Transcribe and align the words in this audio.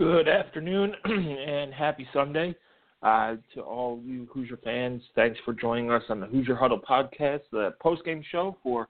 Good 0.00 0.28
afternoon 0.28 0.94
and 1.04 1.74
happy 1.74 2.08
Sunday 2.14 2.54
uh, 3.02 3.34
to 3.52 3.60
all 3.60 4.00
you 4.02 4.26
Hoosier 4.32 4.58
fans. 4.64 5.02
Thanks 5.14 5.38
for 5.44 5.52
joining 5.52 5.90
us 5.90 6.02
on 6.08 6.20
the 6.20 6.26
Hoosier 6.26 6.56
Huddle 6.56 6.80
podcast, 6.80 7.42
the 7.52 7.74
post-game 7.82 8.24
show 8.32 8.56
for 8.62 8.88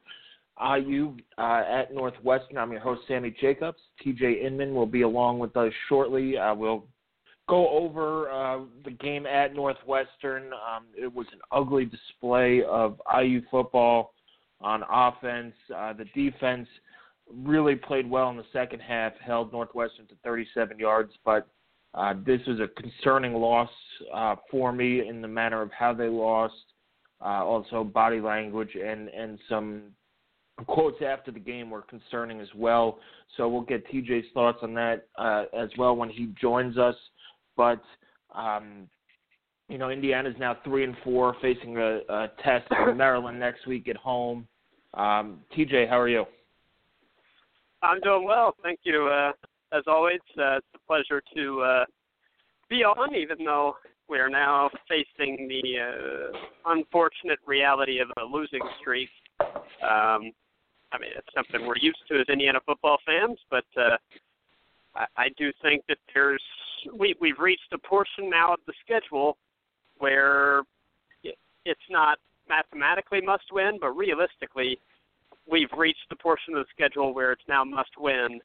IU 0.64 1.16
uh, 1.36 1.64
at 1.68 1.92
Northwestern. 1.92 2.58
I'm 2.58 2.70
your 2.70 2.80
host, 2.80 3.00
Sammy 3.08 3.34
Jacobs. 3.40 3.80
TJ 4.06 4.40
Inman 4.40 4.72
will 4.72 4.86
be 4.86 5.02
along 5.02 5.40
with 5.40 5.56
us 5.56 5.72
shortly. 5.88 6.38
Uh, 6.38 6.54
we'll 6.54 6.84
go 7.48 7.68
over 7.70 8.30
uh, 8.30 8.60
the 8.84 8.92
game 8.92 9.26
at 9.26 9.52
Northwestern. 9.52 10.52
Um, 10.52 10.84
it 10.96 11.12
was 11.12 11.26
an 11.32 11.40
ugly 11.50 11.86
display 11.86 12.62
of 12.62 13.00
IU 13.20 13.42
football 13.50 14.12
on 14.60 14.84
offense. 14.88 15.54
Uh, 15.76 15.92
the 15.92 16.04
defense 16.14 16.68
really 17.34 17.76
played 17.76 18.08
well 18.08 18.30
in 18.30 18.36
the 18.36 18.44
second 18.52 18.80
half, 18.80 19.12
held 19.24 19.52
Northwestern 19.52 20.06
to 20.08 20.14
37 20.24 20.78
yards, 20.78 21.12
but 21.24 21.46
uh, 21.94 22.14
this 22.24 22.40
was 22.46 22.60
a 22.60 22.68
concerning 22.80 23.34
loss 23.34 23.70
uh, 24.14 24.36
for 24.50 24.72
me 24.72 25.06
in 25.06 25.20
the 25.20 25.28
manner 25.28 25.60
of 25.62 25.70
how 25.72 25.92
they 25.92 26.08
lost, 26.08 26.54
uh, 27.20 27.44
also 27.44 27.82
body 27.84 28.20
language 28.20 28.76
and 28.76 29.08
and 29.08 29.38
some 29.48 29.82
quotes 30.66 31.02
after 31.02 31.30
the 31.30 31.40
game 31.40 31.70
were 31.70 31.82
concerning 31.82 32.40
as 32.40 32.48
well. 32.54 32.98
So 33.36 33.48
we'll 33.48 33.62
get 33.62 33.86
TJ's 33.90 34.26
thoughts 34.34 34.58
on 34.62 34.74
that 34.74 35.06
uh, 35.18 35.44
as 35.56 35.70
well 35.78 35.96
when 35.96 36.10
he 36.10 36.32
joins 36.40 36.78
us. 36.78 36.96
But 37.56 37.82
um, 38.34 38.88
you 39.68 39.78
know, 39.78 39.90
Indiana's 39.90 40.34
now 40.38 40.58
three 40.64 40.84
and 40.84 40.96
four, 41.04 41.36
facing 41.40 41.76
a, 41.76 42.00
a 42.08 42.30
test 42.42 42.66
in 42.88 42.96
Maryland 42.96 43.38
next 43.38 43.66
week 43.66 43.88
at 43.88 43.96
home. 43.96 44.46
Um, 44.94 45.40
TJ, 45.56 45.88
how 45.88 45.98
are 45.98 46.08
you? 46.08 46.24
I'm 47.82 48.00
doing 48.00 48.24
well, 48.24 48.54
thank 48.62 48.80
you. 48.82 49.08
Uh, 49.08 49.32
as 49.72 49.84
always, 49.86 50.20
uh, 50.38 50.56
it's 50.56 50.66
a 50.74 50.86
pleasure 50.86 51.22
to 51.34 51.60
uh, 51.60 51.84
be 52.68 52.84
on, 52.84 53.14
even 53.14 53.44
though 53.44 53.74
we 54.08 54.18
are 54.18 54.28
now 54.28 54.68
facing 54.88 55.48
the 55.48 55.78
uh, 55.80 56.72
unfortunate 56.72 57.38
reality 57.46 58.00
of 58.00 58.08
a 58.18 58.24
losing 58.24 58.60
streak. 58.80 59.08
Um, 59.40 60.32
I 60.92 60.98
mean, 60.98 61.10
it's 61.16 61.28
something 61.34 61.66
we're 61.66 61.78
used 61.80 62.00
to 62.08 62.20
as 62.20 62.26
Indiana 62.28 62.58
football 62.66 62.98
fans, 63.06 63.38
but 63.48 63.64
uh, 63.76 63.96
I, 64.94 65.06
I 65.16 65.28
do 65.38 65.52
think 65.62 65.84
that 65.88 65.98
there's 66.12 66.42
we 66.98 67.14
we've 67.20 67.38
reached 67.38 67.72
a 67.72 67.78
portion 67.78 68.28
now 68.28 68.54
of 68.54 68.60
the 68.66 68.72
schedule 68.84 69.36
where 69.98 70.62
it's 71.64 71.80
not 71.90 72.18
mathematically 72.48 73.20
must 73.20 73.44
win, 73.52 73.78
but 73.80 73.90
realistically, 73.90 74.80
we've 75.50 75.70
reached 75.76 76.08
the 76.08 76.16
portion 76.16 76.54
of 76.54 76.64
the 76.64 76.68
schedule 76.74 77.14
where 77.14 77.32
it's 77.32 77.42
now 77.48 77.64
must 77.64 77.90
win 77.98 78.40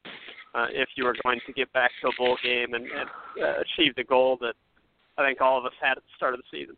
uh, 0.54 0.66
if 0.70 0.88
you 0.96 1.06
are 1.06 1.14
going 1.22 1.40
to 1.46 1.52
get 1.52 1.72
back 1.72 1.90
to 2.02 2.08
a 2.08 2.12
bowl 2.18 2.36
game 2.42 2.74
and, 2.74 2.84
and 2.84 3.08
uh, 3.42 3.60
achieve 3.60 3.94
the 3.96 4.04
goal 4.04 4.38
that 4.40 4.54
I 5.18 5.26
think 5.26 5.40
all 5.40 5.58
of 5.58 5.64
us 5.64 5.72
had 5.80 5.92
at 5.92 6.02
the 6.02 6.16
start 6.16 6.34
of 6.34 6.40
the 6.40 6.58
season. 6.58 6.76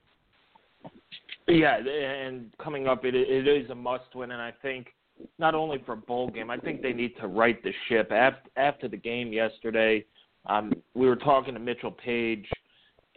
Yeah, 1.46 1.78
and 1.78 2.50
coming 2.62 2.86
up, 2.86 3.04
it, 3.04 3.14
it 3.14 3.48
is 3.48 3.70
a 3.70 3.74
must 3.74 4.14
win, 4.14 4.32
and 4.32 4.42
I 4.42 4.52
think 4.62 4.88
not 5.38 5.54
only 5.54 5.82
for 5.86 5.96
bowl 5.96 6.30
game, 6.30 6.50
I 6.50 6.58
think 6.58 6.82
they 6.82 6.92
need 6.92 7.16
to 7.20 7.26
right 7.26 7.60
the 7.62 7.72
ship. 7.88 8.12
After, 8.12 8.50
after 8.56 8.86
the 8.86 8.96
game 8.96 9.32
yesterday, 9.32 10.04
um, 10.46 10.72
we 10.94 11.06
were 11.06 11.16
talking 11.16 11.54
to 11.54 11.60
Mitchell 11.60 11.90
Paige, 11.90 12.46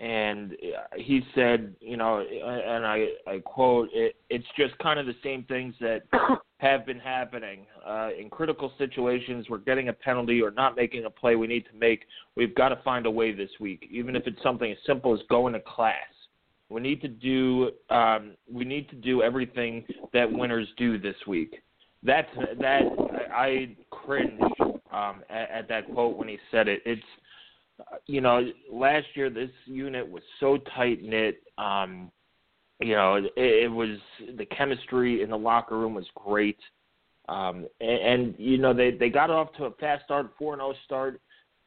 and 0.01 0.57
he 0.95 1.22
said, 1.35 1.75
you 1.79 1.95
know, 1.95 2.22
and 2.22 2.85
I, 2.88 3.09
I 3.28 3.39
quote, 3.45 3.88
it, 3.94 4.16
it's 4.31 4.47
just 4.57 4.75
kind 4.79 5.00
of 5.00 5.06
the 5.06 5.16
same 5.23 5.44
things 5.44 5.75
that 5.79 6.01
have 6.57 6.88
been 6.88 6.97
happening. 6.97 7.67
Uh, 7.88 8.09
in 8.19 8.28
critical 8.28 8.73
situations, 8.79 9.45
we're 9.47 9.59
getting 9.59 9.90
a 9.90 9.94
penalty 9.94 10.41
or 10.41 10.50
not 10.50 10.75
making 10.75 11.06
a 11.06 11.09
play 11.09 11.35
we 11.35 11.45
need 11.45 11.66
to 11.72 11.78
make. 11.78 12.06
We've 12.35 12.56
got 12.56 12.69
to 12.69 12.78
find 12.78 13.06
a 13.06 13.11
way 13.11 13.31
this 13.31 13.51
week, 13.59 13.88
even 13.91 14.16
if 14.16 14.25
it's 14.25 14.41
something 14.41 14.72
as 14.72 14.78
simple 14.88 15.13
as 15.13 15.19
going 15.29 15.53
to 15.53 15.59
class. 15.59 15.95
We 16.69 16.81
need 16.81 17.01
to 17.01 17.07
do 17.07 17.69
um, 17.91 18.31
we 18.51 18.63
need 18.63 18.90
to 18.90 18.95
do 18.95 19.22
everything 19.22 19.85
that 20.13 20.31
winners 20.31 20.67
do 20.78 20.97
this 20.97 21.17
week. 21.28 21.61
That's 22.01 22.29
that 22.59 22.81
I 23.31 23.75
cringe 23.91 24.40
um, 24.91 25.22
at, 25.29 25.51
at 25.51 25.67
that 25.67 25.94
quote 25.94 26.17
when 26.17 26.29
he 26.29 26.40
said 26.50 26.67
it. 26.67 26.81
It's 26.85 27.03
you 28.08 28.22
know, 28.22 28.42
last 28.72 29.08
year 29.16 29.30
this 29.30 29.50
unit 29.66 30.09
was 30.09 30.24
so 30.40 30.58
tight 30.75 31.02
knit. 31.02 31.42
Um, 31.58 32.12
you 32.80 32.96
know, 32.96 33.16
it, 33.16 33.31
it 33.36 33.72
was 33.72 33.97
the 34.38 34.46
chemistry 34.46 35.22
in 35.22 35.30
the 35.30 35.38
locker 35.38 35.78
room 35.78 35.94
was 35.94 36.08
great. 36.16 36.58
Um, 37.30 37.68
and, 37.80 37.90
and 38.02 38.36
you 38.38 38.58
know 38.58 38.74
they 38.74 38.91
they 38.91 39.09
got 39.09 39.30
off 39.30 39.53
to 39.58 39.66
a 39.66 39.72
fast 39.72 40.03
start, 40.06 40.31
four 40.38 40.53
and 40.53 40.59
zero 40.59 40.74
oh 40.74 40.75
start 40.86 41.22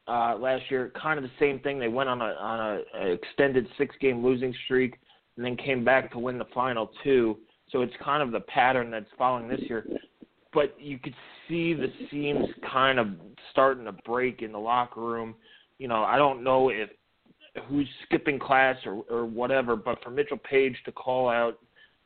uh, 0.07 0.37
last 0.37 0.63
year. 0.69 0.91
Kind 1.01 1.17
of 1.17 1.23
the 1.23 1.31
same 1.39 1.59
thing. 1.59 1.79
They 1.79 1.87
went 1.87 2.09
on 2.09 2.21
a 2.21 2.25
on 2.25 2.59
a, 2.59 2.99
a 2.99 3.11
extended 3.13 3.67
six 3.77 3.95
game 3.99 4.23
losing 4.23 4.53
streak, 4.65 4.97
and 5.37 5.45
then 5.45 5.55
came 5.55 5.83
back 5.83 6.11
to 6.11 6.19
win 6.19 6.37
the 6.37 6.45
final 6.53 6.91
two. 7.03 7.37
So 7.71 7.81
it's 7.81 7.93
kind 8.03 8.21
of 8.21 8.31
the 8.31 8.41
pattern 8.41 8.91
that's 8.91 9.09
following 9.17 9.47
this 9.47 9.61
year. 9.61 9.87
But 10.53 10.75
you 10.79 10.99
could 10.99 11.15
see 11.47 11.73
the 11.73 11.91
seams 12.11 12.47
kind 12.71 12.99
of 12.99 13.07
starting 13.51 13.85
to 13.85 13.91
break 14.05 14.41
in 14.41 14.51
the 14.51 14.59
locker 14.59 15.01
room 15.01 15.35
you 15.79 15.87
know, 15.87 16.03
I 16.03 16.17
don't 16.17 16.43
know 16.43 16.69
if 16.69 16.89
who's 17.67 17.87
skipping 18.05 18.39
class 18.39 18.75
or 18.85 19.03
or 19.09 19.25
whatever, 19.25 19.75
but 19.75 20.01
for 20.03 20.09
Mitchell 20.09 20.37
Paige 20.37 20.77
to 20.85 20.91
call 20.91 21.29
out 21.29 21.59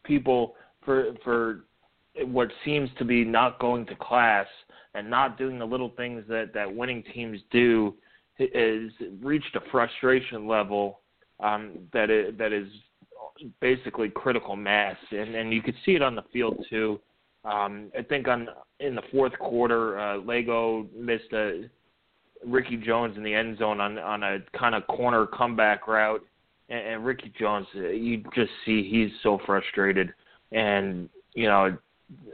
people 0.04 0.56
for 0.84 1.14
for 1.24 1.66
what 2.26 2.50
seems 2.66 2.90
to 2.98 3.06
be 3.06 3.24
not 3.24 3.60
going 3.60 3.86
to 3.88 3.96
class 3.96 4.48
and 4.96 5.10
not 5.10 5.38
doing 5.38 5.60
the 5.60 5.66
little 5.66 5.92
things 5.96 6.24
that 6.28 6.54
that 6.54 6.74
winning 6.74 7.04
teams 7.14 7.40
do 7.52 7.94
is 8.40 8.92
reached 9.22 9.56
a 9.56 9.62
frustration 9.72 10.48
level 10.48 11.02
um, 11.42 11.80
that 11.94 12.10
is, 12.10 12.38
that 12.38 12.54
is 12.54 12.68
basically 13.62 14.10
critical 14.10 14.56
mass, 14.56 14.98
and 15.12 15.36
and 15.36 15.54
you 15.54 15.62
could 15.62 15.76
see 15.86 15.96
it 15.96 16.02
on 16.02 16.16
the 16.16 16.24
field 16.34 16.64
too. 16.70 17.00
Um, 17.46 17.92
I 17.98 18.02
think 18.02 18.28
on 18.28 18.50
in 18.80 18.96
the 18.96 19.02
fourth 19.12 19.38
quarter, 19.40 20.00
uh, 20.00 20.18
Lagow 20.18 20.88
missed 20.96 21.32
a 21.34 21.70
Ricky 22.46 22.78
Jones 22.78 23.18
in 23.18 23.24
the 23.24 23.34
end 23.34 23.58
zone 23.58 23.80
on 23.82 23.98
on 23.98 24.24
a 24.24 24.40
kind 24.58 24.76
of 24.76 24.86
corner 24.88 25.26
comeback 25.26 25.88
route, 25.88 26.26
and, 26.70 26.80
and 26.80 27.06
Ricky 27.06 27.34
Jones, 27.40 27.68
you 27.74 28.24
just 28.36 28.52
see 28.66 28.90
he's 28.90 29.12
so 29.24 29.40
frustrated, 29.46 30.14
and 30.52 31.10
you 31.34 31.48
know, 31.48 31.78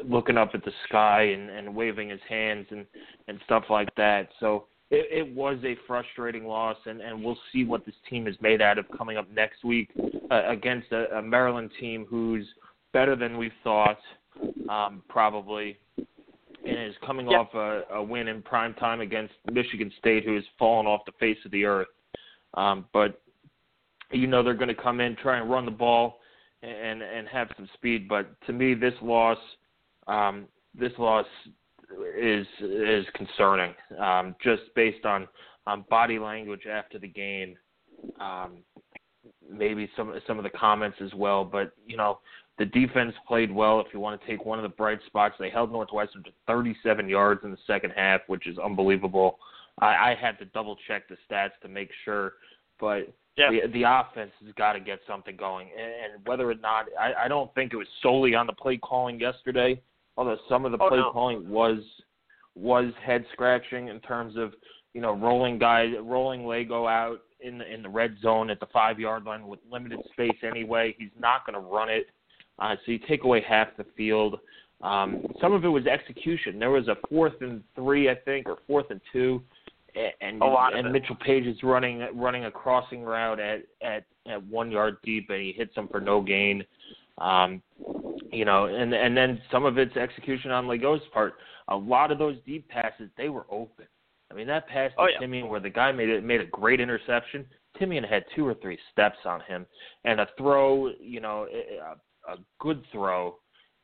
looking 0.04 0.38
up 0.38 0.52
at 0.54 0.64
the 0.64 0.72
sky 0.88 1.24
and, 1.24 1.50
and 1.50 1.76
waving 1.76 2.10
his 2.10 2.22
hands 2.28 2.68
and 2.70 2.86
and 3.28 3.40
stuff 3.46 3.64
like 3.70 3.94
that. 3.96 4.30
So 4.40 4.66
it, 4.92 5.28
it 5.28 5.36
was 5.36 5.58
a 5.64 5.76
frustrating 5.88 6.46
loss, 6.46 6.78
and 6.86 7.02
and 7.02 7.24
we'll 7.24 7.40
see 7.52 7.64
what 7.64 7.86
this 7.86 7.96
team 8.10 8.28
is 8.28 8.36
made 8.42 8.62
out 8.62 8.78
of 8.78 8.86
coming 8.98 9.18
up 9.18 9.30
next 9.32 9.64
week 9.64 9.90
uh, 10.30 10.44
against 10.48 10.92
a, 10.92 11.18
a 11.18 11.22
Maryland 11.22 11.72
team 11.80 12.06
who's 12.08 12.46
better 12.94 13.16
than 13.16 13.38
we 13.38 13.52
thought, 13.64 14.00
um, 14.70 15.04
probably 15.10 15.78
and 16.66 16.90
is 16.90 16.96
coming 17.06 17.30
yep. 17.30 17.40
off 17.42 17.54
a, 17.54 17.96
a 17.96 18.04
win 18.04 18.28
in 18.28 18.42
prime 18.42 18.74
time 18.76 19.02
against 19.02 19.34
Michigan 19.52 19.92
State, 20.00 20.26
who 20.26 20.36
has 20.36 20.44
fallen 20.58 20.86
off 20.88 21.02
the 21.06 21.12
face 21.20 21.38
of 21.46 21.52
the 21.52 21.66
earth. 21.66 21.88
Um, 22.56 22.86
but 22.94 23.22
you 24.12 24.28
know 24.28 24.44
they're 24.44 24.54
going 24.54 24.70
to 24.70 24.82
come 24.82 25.00
in, 25.00 25.16
try 25.16 25.38
and 25.40 25.50
run 25.50 25.66
the 25.66 25.72
ball, 25.72 26.20
and 26.62 27.02
and 27.02 27.28
have 27.28 27.50
some 27.56 27.70
speed. 27.74 28.08
But 28.08 28.28
to 28.48 28.54
me, 28.54 28.74
this 28.74 28.94
loss, 29.02 29.38
um, 30.08 30.46
this 30.74 30.92
loss 30.98 31.26
is 32.20 32.48
is 32.62 33.06
concerning, 33.14 33.74
um, 34.00 34.36
just 34.44 34.64
based 34.76 35.06
on 35.06 35.28
on 35.68 35.86
body 35.90 36.20
language 36.20 36.66
after 36.72 37.00
the 37.00 37.08
game. 37.08 37.56
Um, 38.20 38.58
maybe 39.50 39.90
some 39.96 40.14
some 40.28 40.38
of 40.38 40.44
the 40.44 40.50
comments 40.50 40.98
as 41.04 41.14
well, 41.14 41.44
but 41.44 41.72
you 41.86 41.98
know 41.98 42.20
The 42.58 42.66
defense 42.66 43.14
played 43.28 43.52
well. 43.52 43.82
If 43.82 43.88
you 43.94 44.00
want 44.00 44.20
to 44.20 44.28
take 44.28 44.46
one 44.46 44.58
of 44.58 44.64
the 44.64 44.70
bright 44.70 45.00
spots, 45.08 45.36
they 45.40 45.50
held 45.50 45.72
Northwestern 45.72 46.24
to 46.24 46.32
37 46.48 47.10
yards 47.10 47.42
in 47.44 47.52
the 47.52 47.58
second 47.68 47.92
half, 47.96 48.22
which 48.28 48.48
is 48.48 48.58
unbelievable. 48.58 49.40
I, 49.80 49.86
I 49.86 50.16
had 50.20 50.40
to 50.40 50.46
double 50.46 50.78
check 50.88 51.10
the 51.10 51.18
stats 51.30 51.52
to 51.64 51.68
make 51.68 51.90
sure, 52.06 52.34
but 52.80 53.14
yeah. 53.38 53.50
the, 53.50 53.72
the 53.74 53.84
offense 53.84 54.32
has 54.44 54.54
got 54.56 54.74
to 54.74 54.80
get 54.80 55.00
something 55.06 55.36
going. 55.36 55.68
And, 55.78 56.14
and 56.14 56.26
whether 56.26 56.50
or 56.50 56.56
not, 56.56 56.86
I, 57.00 57.26
I 57.26 57.28
don't 57.28 57.54
think 57.56 57.74
it 57.74 57.78
was 57.78 57.88
solely 58.02 58.36
on 58.36 58.48
the 58.48 58.54
play 58.54 58.78
calling 58.78 59.20
yesterday, 59.20 59.82
although 60.16 60.38
some 60.48 60.66
of 60.66 60.72
the 60.72 60.78
oh, 60.82 60.90
play 60.90 61.00
no. 61.00 61.12
calling 61.12 61.50
was 61.50 61.80
was 62.56 62.94
head 63.06 63.26
scratching 63.34 63.90
in 63.90 64.00
terms 64.00 64.38
of 64.38 64.54
you 64.94 65.02
know 65.02 65.12
rolling 65.12 65.60
guys, 65.60 65.90
rolling 66.02 66.44
Lagow 66.44 66.90
out 66.90 67.20
in 67.42 67.58
the 67.58 67.72
in 67.72 67.84
the 67.84 67.90
red 67.90 68.16
zone 68.22 68.50
at 68.50 68.62
the 68.62 68.68
five 68.68 68.98
yard 69.00 69.26
line 69.26 69.46
with 69.46 69.60
limited 69.70 70.00
space 70.14 70.38
anyway. 70.44 70.96
He's 70.98 71.10
not 71.20 71.46
going 71.46 71.62
to 71.62 71.70
run 71.70 71.90
it, 71.90 72.08
uh, 72.60 72.76
so 72.86 72.92
you 72.92 73.00
take 73.08 73.24
away 73.24 73.42
half 73.48 73.70
the 73.78 73.86
field. 73.98 74.40
Um, 74.82 75.26
some 75.42 75.54
of 75.54 75.66
it 75.66 75.70
was 75.70 75.86
execution. 75.88 76.60
There 76.60 76.72
was 76.72 76.88
a 76.88 76.98
fourth 77.10 77.42
and 77.42 77.64
three, 77.76 78.10
I 78.10 78.16
think, 78.16 78.48
or 78.48 78.58
fourth 78.68 78.88
and 78.90 79.02
two, 79.12 79.42
and 80.22 80.42
and. 80.74 80.92
Mitchell 80.92 81.16
Paige 81.16 81.48
is 81.48 81.62
running 81.64 82.08
running 82.14 82.46
a 82.46 82.52
crossing 82.52 83.04
route 83.04 83.40
at 83.40 83.64
at 83.82 84.06
at 84.28 84.44
one 84.48 84.72
yard 84.72 84.98
deep, 85.04 85.30
and 85.30 85.42
he 85.42 85.54
hits 85.54 85.76
him 85.76 85.88
for 85.88 86.00
no 86.00 86.22
gain. 86.22 86.64
Um, 87.18 87.62
you 88.32 88.46
know, 88.46 88.66
and 88.66 88.94
and 88.94 89.16
then 89.16 89.42
some 89.52 89.66
of 89.66 89.78
it's 89.78 89.96
execution 89.96 90.52
on 90.52 90.66
Lagow's 90.66 91.02
part. 91.14 91.36
A 91.70 91.76
lot 91.76 92.12
of 92.12 92.20
those 92.20 92.36
deep 92.46 92.68
passes, 92.70 93.10
they 93.18 93.30
were 93.30 93.46
open. 93.50 93.86
I 94.30 94.34
mean, 94.34 94.48
that 94.48 94.68
pass 94.68 94.92
to 94.92 95.02
Oh, 95.02 95.08
yeah. 95.08 95.26
Timian 95.26 95.50
where 95.50 95.60
the 95.60 95.70
guy 95.70 95.92
made 95.92 96.10
it 96.10 96.24
made 96.24 96.42
a 96.42 96.46
great 96.46 96.80
interception. 96.80 97.46
Timian 97.80 98.08
had 98.08 98.24
two 98.36 98.46
or 98.46 98.54
three 98.56 98.78
steps 98.92 99.18
on 99.26 99.42
him, 99.42 99.66
and 100.04 100.20
a 100.20 100.28
throw, 100.38 100.92
you 101.00 101.22
know, 101.22 101.48
a, 102.28 102.38
good 102.60 102.84
throw, 102.92 103.36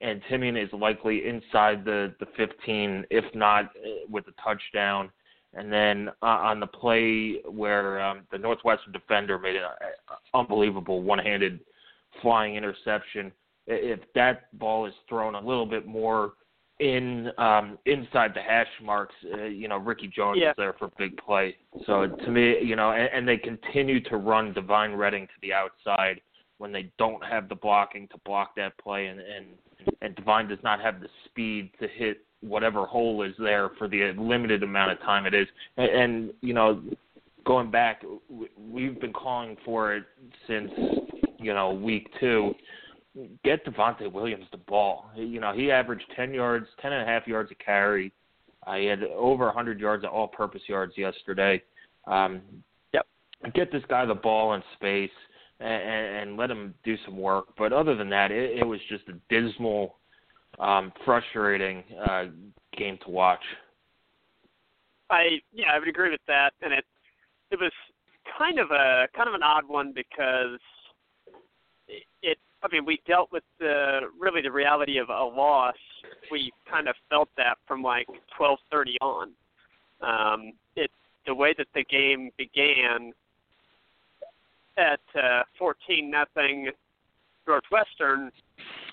and 0.02 0.22
Timian 0.30 0.62
is 0.62 0.72
likely 0.74 1.28
inside 1.28 1.86
the 1.86 2.14
the 2.20 2.26
15, 2.38 3.06
if 3.10 3.26
not 3.36 3.66
uh, 3.66 4.06
with 4.10 4.26
a 4.28 4.42
touchdown. 4.42 5.10
And 5.54 5.72
then 5.72 6.10
uh, 6.22 6.26
on 6.26 6.62
the 6.62 6.68
play 6.68 7.42
where 7.50 8.02
um, 8.02 8.22
the 8.32 8.38
Northwestern 8.38 8.94
defender 8.94 9.38
made 9.38 9.58
an 9.58 9.64
unbelievable 10.34 11.02
one-handed 11.02 11.60
flying 12.22 12.56
interception, 12.56 13.34
if 13.68 14.00
that 14.16 14.58
ball 14.58 14.86
is 14.86 14.94
thrown 15.10 15.36
a 15.36 15.40
little 15.42 15.66
bit 15.66 15.86
more 15.86 16.34
in 16.80 17.30
um 17.38 17.78
inside 17.86 18.32
the 18.34 18.42
hash 18.42 18.68
marks 18.84 19.14
uh, 19.34 19.44
you 19.44 19.68
know 19.68 19.78
Ricky 19.78 20.08
Jones 20.08 20.40
Yeah. 20.42 20.50
is 20.50 20.56
there 20.58 20.74
for 20.74 20.90
big 20.98 21.16
play 21.18 21.56
so 21.86 22.08
to 22.08 22.32
me 22.32 22.60
you 22.64 22.76
know 22.76 22.92
and, 22.92 23.08
and 23.14 23.28
they 23.28 23.38
continue 23.38 24.02
to 24.06 24.18
run 24.18 24.52
Divine 24.52 24.94
Redding 24.94 25.28
to 25.28 25.34
the 25.44 25.54
outside 25.54 26.22
when 26.62 26.72
they 26.72 26.92
don't 27.00 27.24
have 27.26 27.50
the 27.50 27.56
blocking 27.56 28.08
to 28.10 28.18
block 28.24 28.56
that 28.56 28.78
play 28.78 29.08
and 29.08 29.20
and 29.20 29.46
and 30.04 30.16
Divine 30.16 30.48
does 30.48 30.60
not 30.64 30.80
have 30.80 31.02
the 31.02 31.08
speed 31.26 31.72
to 31.80 31.88
hit 31.88 32.24
whatever 32.42 32.86
hole 32.86 33.24
is 33.24 33.34
there 33.40 33.72
for 33.80 33.88
the 33.88 34.14
limited 34.16 34.62
amount 34.62 34.92
of 34.92 35.00
time 35.00 35.26
it 35.26 35.34
is 35.34 35.48
and, 35.78 35.90
and 35.90 36.34
you 36.42 36.54
know 36.54 36.82
going 37.46 37.72
back 37.72 38.04
we've 38.70 39.02
been 39.02 39.12
calling 39.12 39.58
for 39.66 39.96
it 39.96 40.04
since 40.48 40.72
you 41.40 41.52
know 41.54 41.72
week 41.72 42.08
2 42.20 42.54
get 43.44 43.66
Devontae 43.66 44.12
Williams 44.12 44.46
the 44.52 44.58
ball. 44.58 45.12
You 45.16 45.42
know, 45.42 45.52
he 45.52 45.70
averaged 45.70 46.06
10 46.16 46.34
yards, 46.34 46.66
10 46.82 46.94
and 46.94 47.02
a 47.02 47.06
half 47.06 47.28
yards 47.28 47.52
a 47.52 47.56
carry. 47.56 48.14
Uh, 48.66 48.76
he 48.76 48.86
had 48.86 49.04
over 49.04 49.48
100 49.48 49.82
yards 49.82 50.06
of 50.06 50.12
all-purpose 50.12 50.62
yards 50.68 50.94
yesterday. 50.98 51.62
Um, 52.08 52.42
Yep. 52.94 53.06
Get 53.54 53.72
this 53.72 53.84
guy 53.90 54.06
the 54.06 54.14
ball 54.14 54.54
in 54.54 54.64
space 54.76 55.10
and, 55.62 56.30
and 56.30 56.38
let 56.38 56.50
him 56.50 56.74
do 56.84 56.96
some 57.06 57.18
work. 57.18 57.48
But 57.58 57.74
other 57.74 57.96
than 57.96 58.10
that, 58.10 58.32
it, 58.32 58.60
it 58.60 58.66
was 58.66 58.80
just 58.90 59.04
a 59.08 59.14
dismal, 59.30 59.96
um, 60.60 60.92
frustrating 61.06 61.84
uh, 62.10 62.26
game 62.78 62.98
to 63.06 63.10
watch. 63.10 63.44
I 65.10 65.40
yeah, 65.54 65.74
I 65.74 65.80
would 65.80 65.88
agree 65.88 66.10
with 66.10 66.22
that, 66.28 66.52
and 66.62 66.74
it 66.74 66.86
it 67.52 67.60
was 67.60 67.72
kind 68.38 68.60
of 68.60 68.72
a 68.72 69.08
kind 69.16 69.28
of 69.28 69.36
an 69.36 69.44
odd 69.44 69.68
one 69.68 69.92
because 69.94 70.60
it, 71.88 72.04
it 72.22 72.38
I 72.64 72.68
mean 72.72 72.86
we 72.86 73.02
dealt 73.06 73.32
with 73.32 73.44
the 73.60 74.02
really 74.20 74.42
the 74.42 74.52
reality 74.52 74.98
of 74.98 75.10
a 75.10 75.14
loss. 75.14 75.76
We 76.32 76.52
kind 76.70 76.88
of 76.88 76.96
felt 77.10 77.30
that 77.38 77.58
from 77.68 77.84
like 77.84 78.08
twelve 78.38 78.60
thirty 78.72 78.98
on. 79.02 79.32
Um, 80.02 80.54
it 80.76 80.90
the 81.28 81.36
way 81.36 81.54
that 81.58 81.68
the 81.76 81.84
game 81.84 82.32
began 82.38 83.12
at 84.78 85.00
uh, 85.22 85.44
fourteen 85.58 86.10
nothing 86.10 86.70
Northwestern 87.48 88.32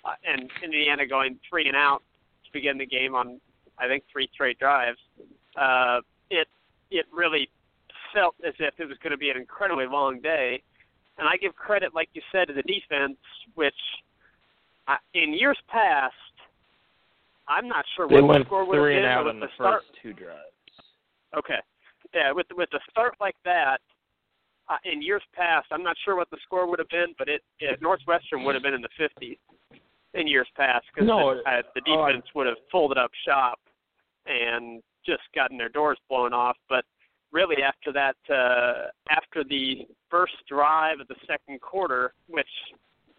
uh, 0.04 0.14
and 0.26 0.50
Indiana 0.64 1.06
going 1.06 1.38
three 1.48 1.66
and 1.66 1.76
out 1.76 2.02
to 2.44 2.50
begin 2.52 2.78
the 2.78 2.86
game 2.86 3.14
on 3.14 3.40
I 3.78 3.86
think 3.86 4.04
three 4.12 4.28
straight 4.32 4.58
drives 4.58 4.98
uh, 5.60 6.00
it 6.30 6.48
it 6.90 7.06
really 7.12 7.48
felt 8.14 8.34
as 8.46 8.54
if 8.58 8.74
it 8.78 8.86
was 8.86 8.96
going 9.02 9.10
to 9.10 9.18
be 9.18 9.30
an 9.30 9.36
incredibly 9.36 9.86
long 9.86 10.20
day. 10.20 10.62
And 11.18 11.28
I 11.28 11.36
give 11.36 11.54
credit, 11.56 11.94
like 11.94 12.08
you 12.14 12.22
said, 12.32 12.48
to 12.48 12.54
the 12.54 12.62
defense, 12.62 13.18
which 13.54 13.74
uh, 14.86 14.96
in 15.14 15.34
years 15.34 15.58
past, 15.68 16.14
I'm 17.48 17.68
not 17.68 17.84
sure 17.96 18.08
They 18.08 18.14
what 18.20 18.28
went 18.28 18.44
the 18.44 18.48
score 18.48 18.64
would 18.64 18.76
have 18.76 18.84
three 18.84 18.94
been. 18.94 19.04
and 19.04 19.12
out 19.12 19.24
with 19.26 19.34
in 19.34 19.40
the 19.40 19.46
the 19.46 19.52
start, 19.56 19.82
first 19.82 19.98
two 20.02 20.12
drives. 20.12 20.54
Okay. 21.36 21.58
Yeah, 22.14 22.32
with 22.32 22.46
with 22.54 22.68
a 22.72 22.78
start 22.90 23.14
like 23.20 23.36
that, 23.44 23.78
uh, 24.68 24.76
in 24.84 25.02
years 25.02 25.22
past, 25.34 25.66
I'm 25.70 25.82
not 25.82 25.96
sure 26.04 26.16
what 26.16 26.30
the 26.30 26.38
score 26.44 26.68
would 26.68 26.78
have 26.78 26.88
been, 26.88 27.14
but 27.18 27.28
it, 27.28 27.42
it 27.60 27.80
Northwestern 27.80 28.44
would 28.44 28.54
have 28.54 28.62
been 28.62 28.74
in 28.74 28.82
the 28.82 28.88
50s 29.00 29.38
in 30.14 30.26
years 30.26 30.48
past 30.56 30.84
because 30.92 31.06
No, 31.06 31.34
the, 31.34 31.50
uh, 31.50 31.62
the 31.74 31.82
oh, 31.88 32.02
I- 32.02 32.12
defense 32.12 32.26
would 32.34 32.46
have 32.46 32.56
folded 32.70 32.98
up 32.98 33.10
shop 33.26 33.58
and 34.26 34.82
just 35.06 35.22
gotten 35.34 35.56
their 35.56 35.68
doors 35.68 35.98
blown 36.08 36.32
off. 36.32 36.56
But 36.68 36.84
really, 37.32 37.62
after 37.62 37.92
that, 37.92 38.16
uh, 38.32 38.88
after 39.10 39.44
the 39.44 39.86
first 40.10 40.34
drive 40.48 41.00
of 41.00 41.08
the 41.08 41.16
second 41.26 41.60
quarter, 41.60 42.12
which 42.28 42.48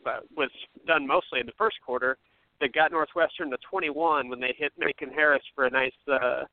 uh, 0.06 0.19
was 0.36 0.50
done 0.86 1.07
mostly 1.07 1.40
in 1.40 1.46
the 1.46 1.54
first 1.57 1.78
quarter, 1.86 2.18
that 2.62 2.74
got 2.74 2.92
Northwestern 2.92 3.50
to 3.51 3.57
21 3.69 4.30
when 4.30 4.40
they 4.40 4.54
hit 4.57 4.74
Macon 4.78 5.10
Harris 5.12 5.44
for 5.56 5.66
a 5.66 5.69
nice. 5.69 5.94
Uh, 6.12 6.44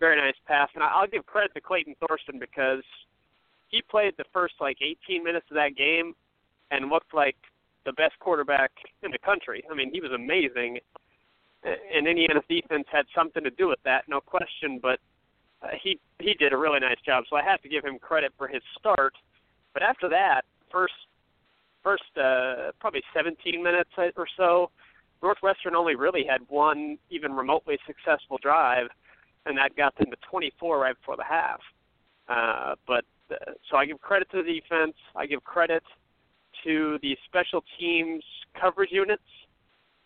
very 0.00 0.16
nice 0.16 0.34
pass. 0.46 0.68
And 0.74 0.82
I'll 0.82 1.06
give 1.06 1.24
credit 1.24 1.54
to 1.54 1.60
Clayton 1.60 1.94
Thorson 2.00 2.38
because 2.38 2.82
he 3.74 3.82
played 3.82 4.14
the 4.16 4.24
first 4.32 4.54
like 4.60 4.78
18 4.80 5.24
minutes 5.24 5.46
of 5.50 5.56
that 5.56 5.76
game 5.76 6.14
and 6.70 6.90
looked 6.90 7.12
like 7.12 7.36
the 7.84 7.92
best 7.94 8.16
quarterback 8.20 8.70
in 9.02 9.10
the 9.10 9.18
country. 9.18 9.64
I 9.70 9.74
mean, 9.74 9.90
he 9.92 10.00
was 10.00 10.12
amazing. 10.12 10.78
And 11.64 12.06
Indiana's 12.06 12.44
defense 12.48 12.84
had 12.92 13.06
something 13.14 13.42
to 13.42 13.50
do 13.50 13.68
with 13.68 13.80
that, 13.84 14.04
no 14.06 14.20
question. 14.20 14.78
But 14.80 15.00
uh, 15.62 15.68
he 15.82 15.98
he 16.20 16.34
did 16.34 16.52
a 16.52 16.56
really 16.56 16.78
nice 16.78 17.00
job. 17.04 17.24
So 17.28 17.36
I 17.36 17.42
have 17.42 17.60
to 17.62 17.68
give 17.68 17.84
him 17.84 17.98
credit 17.98 18.32
for 18.38 18.46
his 18.46 18.62
start. 18.78 19.14
But 19.72 19.82
after 19.82 20.08
that, 20.10 20.42
first 20.70 20.94
first 21.82 22.04
uh, 22.16 22.72
probably 22.80 23.02
17 23.14 23.62
minutes 23.62 23.90
or 24.16 24.26
so, 24.36 24.70
Northwestern 25.22 25.74
only 25.74 25.96
really 25.96 26.24
had 26.28 26.40
one 26.48 26.98
even 27.10 27.32
remotely 27.32 27.78
successful 27.86 28.38
drive, 28.40 28.86
and 29.46 29.56
that 29.58 29.74
got 29.74 29.96
them 29.96 30.10
to 30.10 30.16
24 30.30 30.78
right 30.78 30.96
before 30.96 31.16
the 31.16 31.24
half. 31.24 31.60
Uh, 32.28 32.74
but 32.86 33.04
uh, 33.04 33.13
so 33.70 33.76
I 33.76 33.86
give 33.86 34.00
credit 34.00 34.30
to 34.30 34.42
the 34.42 34.60
defense. 34.60 34.94
I 35.16 35.26
give 35.26 35.42
credit 35.44 35.82
to 36.64 36.98
the 37.02 37.16
special 37.26 37.62
teams 37.78 38.22
coverage 38.60 38.90
units. 38.92 39.22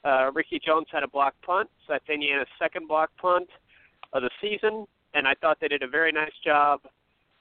Uh, 0.04 0.30
Ricky 0.32 0.60
Jones 0.64 0.86
had 0.90 1.02
a 1.02 1.08
block 1.08 1.34
punt, 1.44 1.68
so 1.86 1.92
that's 1.94 2.08
Indiana's 2.08 2.46
second 2.58 2.88
block 2.88 3.10
punt 3.20 3.48
of 4.12 4.22
the 4.22 4.30
season, 4.40 4.86
and 5.14 5.26
I 5.26 5.34
thought 5.40 5.58
they 5.60 5.68
did 5.68 5.82
a 5.82 5.88
very 5.88 6.12
nice 6.12 6.32
job 6.44 6.80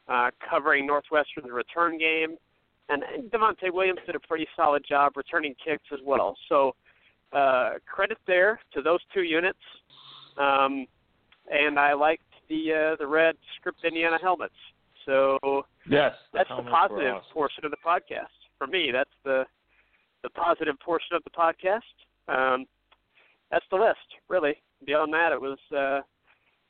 uh, 0.07 0.31
covering 0.49 0.85
Northwestern's 0.85 1.51
return 1.51 1.97
game. 1.97 2.37
And, 2.89 3.03
and 3.03 3.29
Devontae 3.29 3.71
Williams 3.71 3.99
did 4.05 4.15
a 4.15 4.19
pretty 4.19 4.47
solid 4.55 4.83
job 4.87 5.17
returning 5.17 5.53
kicks 5.63 5.83
as 5.91 5.99
well. 6.05 6.37
So 6.47 6.73
uh, 7.33 7.71
credit 7.85 8.17
there 8.25 8.59
to 8.73 8.81
those 8.81 8.99
two 9.13 9.23
units. 9.23 9.59
Um, 10.37 10.87
and 11.49 11.77
I 11.77 11.93
liked 11.93 12.23
the 12.49 12.93
uh, 12.93 12.95
the 12.97 13.07
red 13.07 13.35
script 13.57 13.79
Indiana 13.83 14.17
helmets. 14.21 14.53
So 15.07 15.63
Yes, 15.89 16.13
that's 16.33 16.49
the 16.49 16.69
positive 16.69 17.15
portion 17.33 17.65
of 17.65 17.71
the 17.71 17.77
podcast. 17.85 18.27
For 18.57 18.67
me, 18.67 18.91
that's 18.91 19.09
the 19.23 19.45
the 20.23 20.29
positive 20.31 20.75
portion 20.79 21.15
of 21.15 21.23
the 21.23 21.29
podcast. 21.29 21.81
Um, 22.27 22.65
that's 23.49 23.65
the 23.71 23.77
list, 23.77 23.97
really. 24.27 24.55
Beyond 24.85 25.13
that, 25.13 25.31
it 25.31 25.41
was 25.41 25.57
uh, 25.75 26.01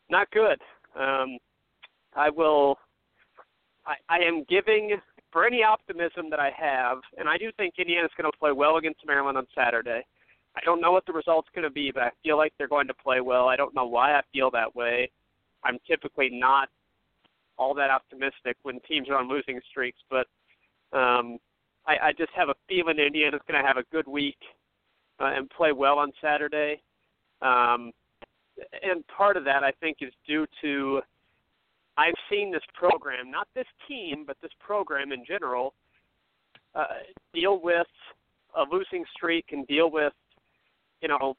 not 0.10 0.30
good. 0.32 0.62
Um, 0.96 1.38
I 2.16 2.30
will. 2.30 2.78
I, 3.86 3.96
I 4.10 4.20
am 4.20 4.46
giving 4.50 4.98
for 5.32 5.46
any 5.46 5.64
optimism 5.64 6.30
that 6.30 6.40
I 6.40 6.52
have, 6.56 7.00
and 7.18 7.28
I 7.28 7.38
do 7.38 7.52
think 7.58 7.76
Indiana's 7.80 8.12
going 8.18 8.32
to 8.32 8.38
play 8.38 8.52
well 8.52 8.78
against 8.78 9.00
Maryland 9.06 9.38
on 9.38 9.48
Saturday. 9.56 10.06
I 10.56 10.60
don't 10.64 10.82
know 10.82 10.92
what 10.92 11.06
the 11.06 11.14
result's 11.14 11.50
going 11.54 11.64
to 11.64 11.70
be, 11.70 11.92
but 11.92 12.04
I 12.04 12.12
feel 12.24 12.38
like 12.38 12.54
they're 12.58 12.68
going 12.68 12.88
to 12.88 12.94
play 12.94 13.22
well. 13.22 13.48
I 13.48 13.56
don't 13.56 13.76
know 13.76 13.86
why 13.86 14.14
I 14.14 14.22
feel 14.34 14.52
that 14.52 14.76
way. 14.76 15.10
I'm 15.64 15.78
typically 15.88 16.30
not 16.32 16.70
all 17.58 17.74
that 17.74 17.90
optimistic 17.90 18.58
when 18.64 18.80
teams 18.82 19.10
are 19.10 19.18
on 19.18 19.28
losing 19.30 19.60
streaks, 19.70 20.00
but 20.10 20.28
um, 20.94 21.38
I, 21.86 22.08
I 22.08 22.12
just 22.18 22.32
have 22.36 22.50
a 22.50 22.56
feeling 22.68 23.00
Indiana's 23.00 23.42
going 23.48 23.62
to 23.62 23.68
have 23.68 23.78
a 23.78 23.84
good 23.92 24.08
week 24.08 24.38
uh, 25.20 25.32
and 25.36 25.50
play 25.50 25.72
well 25.72 26.00
on 26.00 26.12
Saturday. 26.22 26.82
Um, 27.42 27.92
and 28.84 29.06
part 29.08 29.38
of 29.38 29.44
that, 29.46 29.64
I 29.64 29.72
think, 29.80 29.98
is 30.02 30.12
due 30.28 30.46
to 30.62 31.02
I've 31.98 32.14
seen 32.30 32.52
this 32.52 32.62
program, 32.76 33.32
not 33.32 33.48
this 33.56 33.66
team, 33.88 34.24
but 34.26 34.38
this 34.42 34.52
program 34.60 35.12
in 35.12 35.26
general, 35.26 35.74
uh, 36.76 36.86
deal 37.34 37.60
with 37.62 37.88
a 38.56 38.64
losing 38.72 39.04
streak 39.16 39.46
and 39.52 39.66
deal 39.66 39.90
with, 39.90 40.14
you 41.02 41.08
know, 41.08 41.36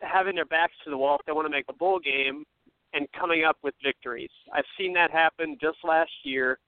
having 0.00 0.36
their 0.36 0.44
backs 0.44 0.74
to 0.84 0.90
the 0.90 0.96
wall 0.96 1.16
if 1.18 1.26
they 1.26 1.32
want 1.32 1.46
to 1.46 1.50
make 1.50 1.64
a 1.68 1.72
bowl 1.72 1.98
game 1.98 2.44
and 2.92 3.06
coming 3.18 3.44
up 3.44 3.56
with 3.62 3.74
victories. 3.82 4.30
I've 4.52 4.64
seen 4.78 4.92
that 4.94 5.10
happen 5.10 5.56
just 5.60 5.78
last 5.84 6.10
year. 6.22 6.58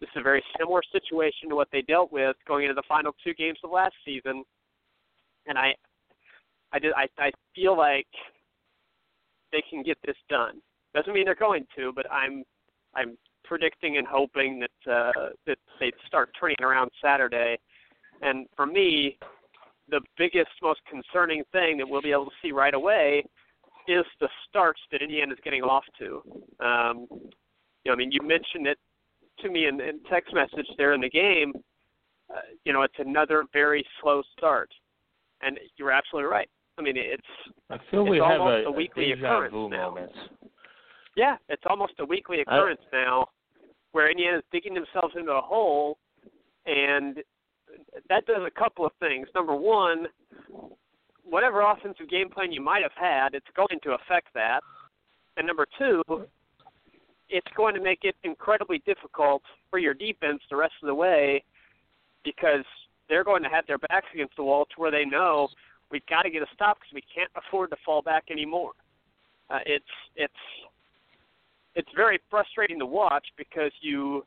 This 0.00 0.08
is 0.14 0.20
a 0.20 0.22
very 0.22 0.42
similar 0.58 0.82
situation 0.92 1.48
to 1.48 1.56
what 1.56 1.68
they 1.72 1.82
dealt 1.82 2.12
with 2.12 2.36
going 2.46 2.64
into 2.64 2.74
the 2.74 2.82
final 2.88 3.12
two 3.24 3.34
games 3.34 3.58
of 3.64 3.70
last 3.70 3.94
season. 4.04 4.44
And 5.46 5.58
I 5.58 5.74
I 6.72 6.78
did 6.78 6.92
I 6.94 7.08
I 7.18 7.30
feel 7.54 7.76
like 7.76 8.06
they 9.50 9.62
can 9.68 9.82
get 9.82 9.98
this 10.04 10.16
done. 10.28 10.60
Doesn't 10.94 11.12
mean 11.12 11.24
they're 11.24 11.34
going 11.34 11.66
to, 11.76 11.92
but 11.94 12.10
I'm 12.10 12.44
I'm 12.94 13.16
predicting 13.44 13.96
and 13.96 14.06
hoping 14.06 14.60
that 14.60 14.92
uh, 14.92 15.30
that 15.46 15.58
they 15.80 15.92
start 16.06 16.30
turning 16.38 16.56
around 16.60 16.90
Saturday. 17.02 17.58
And 18.20 18.46
for 18.56 18.66
me, 18.66 19.16
the 19.88 20.00
biggest, 20.16 20.50
most 20.62 20.80
concerning 20.90 21.44
thing 21.52 21.78
that 21.78 21.88
we'll 21.88 22.02
be 22.02 22.12
able 22.12 22.26
to 22.26 22.36
see 22.42 22.52
right 22.52 22.74
away 22.74 23.24
is 23.88 24.04
the 24.20 24.28
starts 24.48 24.80
that 24.92 25.02
Indiana's 25.02 25.38
getting 25.42 25.62
off 25.62 25.84
to. 25.98 26.22
Um, 26.60 27.06
you 27.10 27.86
know, 27.86 27.92
I 27.92 27.96
mean, 27.96 28.12
you 28.12 28.20
mentioned 28.22 28.66
it 28.66 28.78
to 29.40 29.50
me 29.50 29.66
in, 29.66 29.80
in 29.80 30.00
text 30.10 30.34
message 30.34 30.66
there 30.76 30.94
in 30.94 31.00
the 31.00 31.10
game. 31.10 31.52
Uh, 32.30 32.40
you 32.64 32.72
know, 32.72 32.82
it's 32.82 32.94
another 32.98 33.44
very 33.52 33.84
slow 34.00 34.22
start, 34.36 34.70
and 35.40 35.58
you're 35.76 35.90
absolutely 35.90 36.30
right. 36.30 36.48
I 36.78 36.82
mean, 36.82 36.96
it's 36.96 37.22
I 37.70 37.78
feel 37.90 38.02
it's 38.02 38.10
we 38.10 38.18
have 38.18 38.40
a, 38.40 38.64
a 38.66 38.70
weekly 38.70 39.12
a 39.12 39.14
occurrence 39.14 39.52
now. 39.52 39.90
moment. 39.90 40.12
Yeah, 41.16 41.36
it's 41.48 41.62
almost 41.66 41.94
a 41.98 42.04
weekly 42.04 42.40
occurrence 42.40 42.80
now, 42.92 43.28
where 43.92 44.10
Indiana's 44.10 44.44
digging 44.52 44.74
themselves 44.74 45.14
into 45.16 45.32
a 45.32 45.40
hole, 45.40 45.98
and 46.66 47.18
that 48.08 48.26
does 48.26 48.42
a 48.46 48.58
couple 48.58 48.86
of 48.86 48.92
things. 49.00 49.26
Number 49.34 49.54
one, 49.54 50.06
whatever 51.28 51.60
offensive 51.60 52.08
game 52.08 52.30
plan 52.30 52.52
you 52.52 52.60
might 52.60 52.82
have 52.82 52.92
had, 52.94 53.34
it's 53.34 53.46
going 53.54 53.78
to 53.82 53.90
affect 53.90 54.28
that. 54.34 54.60
And 55.36 55.46
number 55.46 55.66
two, 55.78 56.02
it's 57.28 57.46
going 57.56 57.74
to 57.74 57.80
make 57.80 58.00
it 58.02 58.16
incredibly 58.24 58.82
difficult 58.86 59.42
for 59.70 59.78
your 59.78 59.94
defense 59.94 60.40
the 60.50 60.56
rest 60.56 60.74
of 60.82 60.86
the 60.86 60.94
way 60.94 61.44
because 62.24 62.64
they're 63.08 63.24
going 63.24 63.42
to 63.42 63.48
have 63.48 63.66
their 63.66 63.78
backs 63.78 64.06
against 64.14 64.36
the 64.36 64.42
wall 64.42 64.64
to 64.66 64.74
where 64.76 64.90
they 64.90 65.04
know 65.04 65.48
we've 65.90 66.04
got 66.06 66.22
to 66.22 66.30
get 66.30 66.42
a 66.42 66.46
stop 66.54 66.78
because 66.78 66.94
we 66.94 67.02
can't 67.14 67.30
afford 67.36 67.70
to 67.70 67.76
fall 67.84 68.02
back 68.02 68.24
anymore. 68.30 68.72
Uh, 69.50 69.58
it's 69.64 69.84
it's 70.16 70.32
it's 71.74 71.88
very 71.96 72.18
frustrating 72.28 72.78
to 72.78 72.86
watch 72.86 73.26
because 73.36 73.72
you 73.80 74.26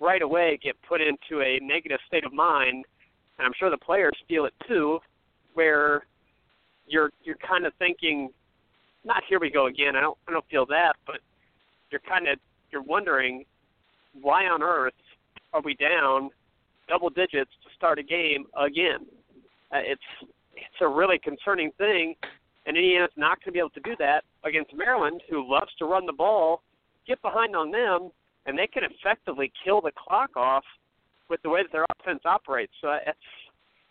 right 0.00 0.22
away 0.22 0.58
get 0.62 0.74
put 0.88 1.00
into 1.00 1.42
a 1.42 1.58
negative 1.62 1.98
state 2.06 2.24
of 2.24 2.32
mind, 2.32 2.84
and 3.38 3.46
I'm 3.46 3.52
sure 3.58 3.70
the 3.70 3.78
players 3.78 4.16
feel 4.28 4.46
it 4.46 4.54
too, 4.66 4.98
where 5.54 6.06
you're 6.86 7.10
you're 7.22 7.36
kind 7.36 7.66
of 7.66 7.72
thinking, 7.78 8.30
not 9.04 9.22
here 9.28 9.40
we 9.40 9.50
go 9.50 9.66
again. 9.66 9.96
I 9.96 10.00
don't 10.00 10.18
I 10.28 10.32
don't 10.32 10.46
feel 10.50 10.66
that, 10.66 10.94
but 11.06 11.16
you're 11.90 12.00
kind 12.08 12.28
of 12.28 12.38
you're 12.70 12.82
wondering 12.82 13.44
why 14.20 14.46
on 14.46 14.62
earth 14.62 14.94
are 15.52 15.62
we 15.62 15.74
down 15.74 16.30
double 16.88 17.10
digits 17.10 17.50
to 17.64 17.68
start 17.76 17.98
a 17.98 18.02
game 18.02 18.46
again? 18.58 19.06
Uh, 19.72 19.78
it's 19.82 20.30
it's 20.54 20.80
a 20.80 20.88
really 20.88 21.18
concerning 21.18 21.70
thing, 21.78 22.14
and 22.66 22.76
Indiana's 22.76 23.10
not 23.16 23.38
going 23.38 23.46
to 23.46 23.52
be 23.52 23.58
able 23.58 23.70
to 23.70 23.80
do 23.80 23.94
that 23.98 24.24
against 24.44 24.74
Maryland, 24.74 25.22
who 25.28 25.50
loves 25.50 25.70
to 25.78 25.84
run 25.84 26.06
the 26.06 26.12
ball. 26.12 26.62
Get 27.06 27.20
behind 27.22 27.54
on 27.54 27.70
them, 27.70 28.10
and 28.46 28.58
they 28.58 28.66
can 28.66 28.82
effectively 28.84 29.52
kill 29.64 29.80
the 29.80 29.92
clock 29.96 30.36
off 30.36 30.64
with 31.28 31.40
the 31.42 31.48
way 31.48 31.62
that 31.62 31.72
their 31.72 31.84
offense 32.00 32.22
operates. 32.24 32.72
So 32.80 32.96
it's 33.06 33.18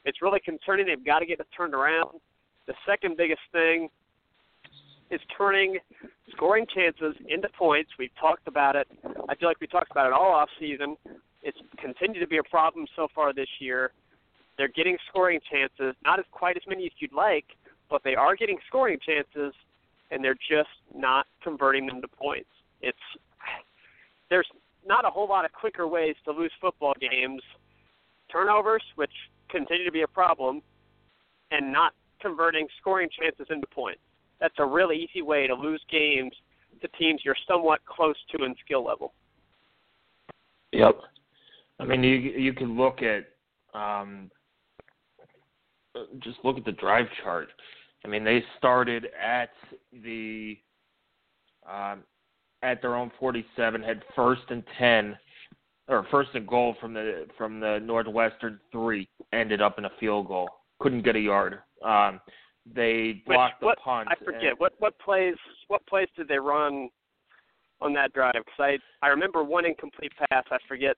it's 0.06 0.22
really 0.22 0.40
concerning. 0.40 0.86
They've 0.86 1.06
got 1.06 1.20
to 1.20 1.26
get 1.26 1.40
it 1.40 1.48
turned 1.56 1.74
around. 1.74 2.20
The 2.68 2.74
second 2.86 3.18
biggest 3.18 3.42
thing 3.52 3.90
is 5.12 5.22
turning 5.38 5.78
scoring 6.32 6.66
chances 6.74 7.16
into 7.28 7.48
points. 7.58 7.92
We've 8.00 8.16
talked 8.20 8.48
about 8.48 8.76
it. 8.76 8.88
I 9.30 9.36
feel 9.36 9.48
like 9.48 9.62
we 9.62 9.68
talked 9.68 9.92
about 9.92 10.08
it 10.08 10.14
all 10.14 10.32
off 10.32 10.50
season. 10.60 10.98
It's 11.44 11.58
continued 11.80 12.22
to 12.22 12.28
be 12.28 12.38
a 12.38 12.44
problem 12.44 12.88
so 12.96 13.08
far 13.14 13.34
this 13.34 13.48
year. 13.60 13.92
They're 14.58 14.68
getting 14.68 14.98
scoring 15.10 15.40
chances, 15.52 15.96
not 16.04 16.18
as 16.18 16.26
quite 16.32 16.58
as 16.58 16.64
many 16.68 16.86
as 16.86 16.92
you'd 16.98 17.14
like, 17.14 17.46
but 17.90 18.02
they 18.04 18.16
are 18.16 18.36
getting 18.36 18.58
scoring 18.68 18.98
chances, 19.06 19.54
and 20.10 20.24
they're 20.24 20.34
just 20.50 20.70
not 20.96 21.28
converting 21.44 21.86
them 21.86 22.02
to 22.02 22.08
points. 22.08 22.50
It's 22.82 22.98
there's 24.30 24.48
not 24.86 25.06
a 25.06 25.10
whole 25.10 25.28
lot 25.28 25.46
of 25.46 25.52
quicker 25.52 25.88
ways 25.88 26.16
to 26.26 26.32
lose 26.32 26.52
football 26.60 26.94
games. 27.00 27.42
Turnovers, 28.32 28.84
which 28.96 29.12
continue 29.50 29.86
to 29.86 29.92
be 29.92 30.02
a 30.02 30.08
problem, 30.08 30.62
and 31.52 31.72
not 31.72 31.94
converting 32.26 32.68
scoring 32.82 33.08
chances 33.20 33.46
into 33.52 33.68
points. 33.68 34.02
That's 34.40 34.56
a 34.58 34.66
really 34.66 34.98
easy 34.98 35.22
way 35.22 35.46
to 35.46 35.54
lose 35.54 35.82
games 35.92 36.34
to 36.82 36.88
teams 37.00 37.22
you're 37.24 37.36
somewhat 37.48 37.80
close 37.86 38.16
to 38.36 38.44
in 38.44 38.56
skill 38.66 38.84
level. 38.84 39.14
Yep. 40.72 41.00
I 41.80 41.86
mean, 41.86 42.04
you 42.04 42.16
you 42.16 42.54
can 42.54 42.76
look 42.78 43.00
at 43.02 43.28
um, 43.80 44.32
just 46.20 46.38
look 46.44 46.58
at 46.58 46.66
the 46.66 46.72
drive 46.72 47.06
chart. 47.24 47.50
I 48.04 48.08
mean, 48.08 48.24
they 48.24 48.44
started 48.58 49.08
at 49.22 49.52
the 50.04 50.58
um, 51.70 52.00
at 52.64 52.82
their 52.82 52.96
own 52.96 53.12
47, 53.20 53.84
had 53.84 54.04
first 54.16 54.44
and 54.50 54.64
10 54.80 55.18
or 55.88 56.06
first 56.10 56.30
and 56.34 56.48
goal 56.48 56.76
from 56.82 56.94
the 56.94 57.28
from 57.38 57.60
the 57.60 57.80
Northwestern 57.84 58.60
three, 58.72 59.08
ended 59.34 59.62
up 59.62 59.78
in 59.78 59.86
a 59.86 59.92
field 60.00 60.28
goal. 60.28 60.50
Couldn't 60.80 61.04
get 61.04 61.16
a 61.16 61.20
yard. 61.20 61.60
Um, 61.84 62.20
they 62.66 63.22
blocked 63.26 63.62
Which, 63.62 63.66
what, 63.66 63.78
the 63.78 63.82
punt. 63.84 64.08
I 64.12 64.16
forget 64.24 64.52
and- 64.52 64.60
what 64.60 64.74
what 64.80 64.98
plays 65.00 65.36
what 65.68 65.86
plays 65.88 66.08
did 66.18 66.28
they 66.28 66.40
run 66.40 66.90
on 67.82 67.94
that 67.94 68.14
drive? 68.14 68.34
Because 68.34 68.78
I 69.02 69.06
I 69.06 69.10
remember 69.10 69.44
one 69.44 69.66
incomplete 69.66 70.12
pass. 70.30 70.44
I 70.52 70.58
forget. 70.68 70.96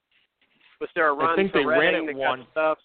Was 0.80 0.88
there 0.94 1.08
a 1.08 1.12
run 1.14 1.30
I 1.30 1.36
think 1.36 1.52
to 1.52 1.58
they 1.58 1.64
ran 1.64 1.78
Redding 1.80 2.04
it 2.08 2.12
that 2.12 2.16
once. 2.16 2.42
got 2.42 2.50
stuffed? 2.52 2.82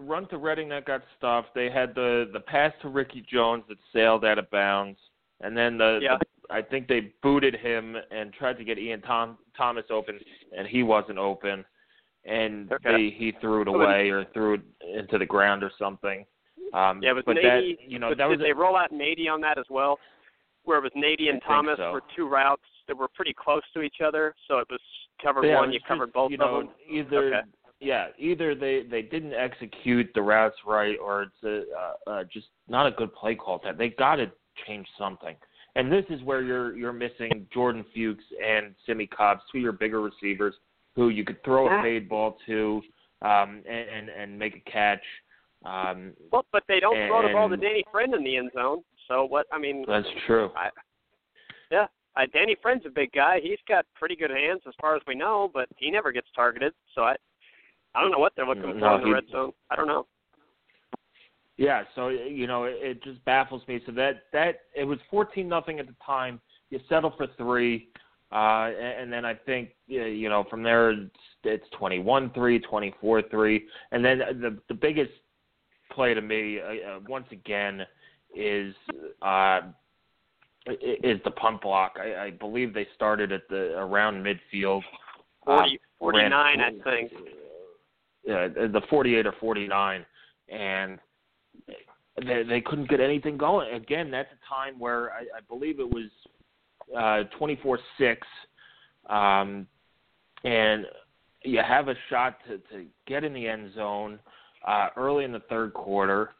run 0.00 0.28
to 0.28 0.36
Redding 0.36 0.68
that 0.68 0.84
got 0.84 1.02
stuffed. 1.16 1.54
They 1.54 1.70
had 1.70 1.94
the 1.94 2.28
the 2.32 2.40
pass 2.40 2.72
to 2.82 2.88
Ricky 2.88 3.24
Jones 3.30 3.64
that 3.68 3.78
sailed 3.92 4.24
out 4.24 4.38
of 4.38 4.50
bounds, 4.50 4.98
and 5.40 5.56
then 5.56 5.78
the, 5.78 6.00
Yeah. 6.02 6.18
the 6.18 6.26
I 6.54 6.62
think 6.62 6.86
they 6.86 7.12
booted 7.22 7.54
him 7.56 7.96
and 8.10 8.32
tried 8.32 8.58
to 8.58 8.64
get 8.64 8.78
Ian 8.78 9.00
Tom, 9.02 9.38
Thomas 9.56 9.84
open, 9.90 10.20
and 10.56 10.66
he 10.68 10.82
wasn't 10.84 11.18
open, 11.18 11.64
and 12.26 12.70
Okay. 12.72 12.92
they 12.92 13.10
he 13.10 13.32
threw 13.40 13.62
it 13.62 13.68
away 13.68 14.10
or 14.10 14.24
threw 14.26 14.54
it 14.54 14.60
into 14.82 15.18
the 15.18 15.26
ground 15.26 15.62
or 15.62 15.70
something. 15.78 16.26
Um, 16.72 17.02
Yeah, 17.02 17.12
was 17.12 17.24
but 17.24 17.36
Nady. 17.36 17.76
that 17.76 17.90
you 17.90 17.98
know 17.98 18.10
but 18.10 18.18
that 18.18 18.28
did 18.28 18.40
was 18.40 18.46
they 18.46 18.52
roll 18.52 18.76
out 18.76 18.92
Nady 18.92 19.30
on 19.30 19.40
that 19.42 19.58
as 19.58 19.66
well? 19.70 19.98
Where 20.64 20.78
it 20.78 20.82
was 20.82 20.92
Nady 20.92 21.30
and 21.30 21.40
think 21.40 21.44
Thomas 21.44 21.78
so. 21.78 21.92
were 21.92 22.02
two 22.16 22.28
routes 22.28 22.62
that 22.88 22.96
were 22.96 23.08
pretty 23.08 23.32
close 23.32 23.62
to 23.74 23.82
each 23.82 24.00
other, 24.04 24.34
so 24.48 24.58
it 24.58 24.66
was 24.70 24.80
covered 25.22 25.44
yeah, 25.44 25.56
one, 25.60 25.70
it 25.70 25.74
you 25.74 25.80
was 25.80 25.88
covered 25.88 26.12
both 26.12 26.30
you 26.30 26.38
know, 26.38 26.56
of 26.56 26.66
them. 26.66 26.74
Either 26.90 27.34
Okay. 27.36 27.48
yeah, 27.80 28.08
either 28.18 28.54
they 28.54 28.82
they 28.82 29.02
didn't 29.02 29.34
execute 29.34 30.10
the 30.14 30.22
routes 30.22 30.56
right, 30.66 30.96
or 30.98 31.22
it's 31.22 31.42
a, 31.44 31.64
uh, 31.76 32.10
uh, 32.10 32.24
just 32.24 32.48
not 32.68 32.86
a 32.86 32.90
good 32.90 33.14
play 33.14 33.34
call. 33.34 33.60
That 33.62 33.78
they 33.78 33.90
got 33.90 34.16
to 34.16 34.30
change 34.66 34.86
something. 34.98 35.36
And 35.76 35.92
this 35.92 36.04
is 36.08 36.22
where 36.22 36.42
you're 36.42 36.76
you're 36.76 36.92
missing 36.92 37.46
Jordan 37.52 37.84
Fuchs 37.94 38.24
and 38.44 38.74
Simmie 38.86 39.06
Cobbs, 39.06 39.42
two 39.52 39.58
of 39.58 39.62
your 39.62 39.72
bigger 39.72 40.00
receivers, 40.00 40.54
who 40.96 41.10
you 41.10 41.24
could 41.24 41.42
throw 41.44 41.68
a 41.68 41.82
fade 41.82 42.08
ball 42.08 42.38
to, 42.46 42.82
um, 43.22 43.62
and, 43.68 43.88
and 43.88 44.08
and 44.08 44.38
make 44.38 44.56
a 44.56 44.70
catch. 44.70 45.02
Um, 45.64 46.12
Well, 46.32 46.46
but 46.52 46.64
they 46.68 46.80
don't 46.80 46.96
throw 47.08 47.22
the 47.22 47.32
ball 47.32 47.48
to 47.48 47.56
Danny 47.56 47.84
Friend 47.92 48.12
in 48.14 48.24
the 48.24 48.36
end 48.36 48.50
zone. 48.54 48.82
So 49.06 49.24
what? 49.24 49.46
I 49.52 49.58
mean, 49.58 49.84
that's 49.86 50.06
true. 50.26 50.50
I, 50.56 50.70
yeah, 51.70 51.86
uh, 52.16 52.22
Danny 52.32 52.56
Friend's 52.60 52.84
a 52.86 52.90
big 52.90 53.12
guy. 53.12 53.40
He's 53.42 53.58
got 53.68 53.84
pretty 53.94 54.16
good 54.16 54.30
hands 54.30 54.62
as 54.66 54.74
far 54.80 54.96
as 54.96 55.02
we 55.06 55.14
know, 55.14 55.50
but 55.52 55.68
he 55.76 55.90
never 55.90 56.12
gets 56.12 56.28
targeted. 56.34 56.72
So 56.94 57.02
I, 57.02 57.14
I 57.94 58.00
don't 58.00 58.10
know 58.10 58.18
what 58.18 58.32
they're 58.36 58.46
looking 58.46 58.62
No, 58.62 58.70
for 58.78 58.94
in 58.96 59.00
the 59.02 59.06
he- 59.06 59.12
red 59.12 59.24
zone. 59.30 59.52
I 59.70 59.76
don't 59.76 59.86
know. 59.86 60.06
Yeah, 61.58 61.84
so 61.94 62.08
you 62.08 62.46
know 62.46 62.64
it, 62.64 62.76
it 62.80 63.02
just 63.02 63.24
baffles 63.24 63.62
me. 63.66 63.80
So 63.86 63.92
that 63.92 64.24
that 64.32 64.60
it 64.74 64.84
was 64.84 64.98
fourteen 65.10 65.48
nothing 65.48 65.78
at 65.78 65.86
the 65.86 65.94
time. 66.04 66.40
You 66.68 66.80
settle 66.88 67.14
for 67.16 67.28
three, 67.38 67.88
uh, 68.32 68.70
and, 68.70 69.02
and 69.02 69.12
then 69.12 69.24
I 69.24 69.34
think 69.34 69.70
you 69.86 70.28
know 70.28 70.44
from 70.50 70.62
there 70.62 70.90
it's, 70.90 71.10
it's 71.44 71.66
twenty 71.78 71.98
one 71.98 72.30
three, 72.34 72.58
twenty 72.58 72.94
four 73.00 73.22
three, 73.22 73.66
and 73.92 74.04
then 74.04 74.18
the 74.18 74.58
the 74.68 74.74
biggest 74.74 75.12
play 75.92 76.14
to 76.14 76.20
me 76.20 76.60
uh, 76.60 76.90
uh, 76.90 77.00
once 77.08 77.26
again 77.30 77.86
is 78.34 78.74
uh, 79.22 79.60
is 80.66 81.20
the 81.24 81.30
punt 81.30 81.62
block. 81.62 81.96
I, 82.00 82.26
I 82.26 82.30
believe 82.30 82.74
they 82.74 82.86
started 82.94 83.32
at 83.32 83.48
the 83.48 83.78
around 83.78 84.24
midfield. 84.24 84.82
uh, 85.46 85.58
Forty, 85.58 85.80
forty-nine, 85.98 86.58
ran- 86.58 86.80
I 86.84 86.90
think. 86.90 87.12
Yeah, 88.24 88.48
the 88.48 88.82
48 88.90 89.24
or 89.24 89.34
49, 89.38 90.04
and 90.48 90.98
they, 92.26 92.42
they 92.42 92.60
couldn't 92.60 92.88
get 92.88 92.98
anything 92.98 93.36
going. 93.36 93.72
Again, 93.72 94.10
that's 94.10 94.28
a 94.32 94.52
time 94.52 94.80
where 94.80 95.12
I, 95.12 95.20
I 95.20 95.40
believe 95.48 95.78
it 95.78 95.88
was 95.88 96.10
uh, 96.94 97.24
24-6, 97.40 97.78
um, 99.08 99.66
and 100.44 100.86
you 101.42 101.60
have 101.66 101.88
a 101.88 101.94
shot 102.10 102.38
to, 102.46 102.58
to 102.58 102.86
get 103.06 103.24
in 103.24 103.32
the 103.32 103.46
end 103.46 103.72
zone 103.74 104.18
uh, 104.66 104.88
early 104.96 105.24
in 105.24 105.32
the 105.32 105.42
third 105.48 105.72
quarter 105.72 106.30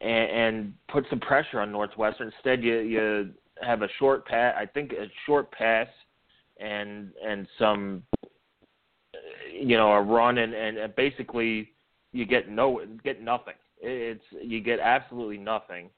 and, 0.00 0.30
and 0.30 0.74
put 0.88 1.04
some 1.10 1.20
pressure 1.20 1.60
on 1.60 1.72
Northwestern. 1.72 2.32
Instead, 2.34 2.62
you 2.62 2.78
you 2.80 3.30
have 3.62 3.82
a 3.82 3.88
short 3.98 4.26
pass. 4.26 4.54
I 4.58 4.66
think 4.66 4.92
a 4.92 5.06
short 5.26 5.50
pass 5.52 5.88
and 6.58 7.12
and 7.24 7.46
some 7.58 8.02
you 9.52 9.76
know 9.76 9.92
a 9.92 10.02
run 10.02 10.38
and 10.38 10.54
and 10.54 10.94
basically 10.96 11.70
you 12.12 12.24
get 12.24 12.48
no 12.48 12.82
get 13.04 13.22
nothing. 13.22 13.54
It's 13.80 14.24
you 14.42 14.60
get 14.60 14.80
absolutely 14.80 15.38
nothing. 15.38 15.90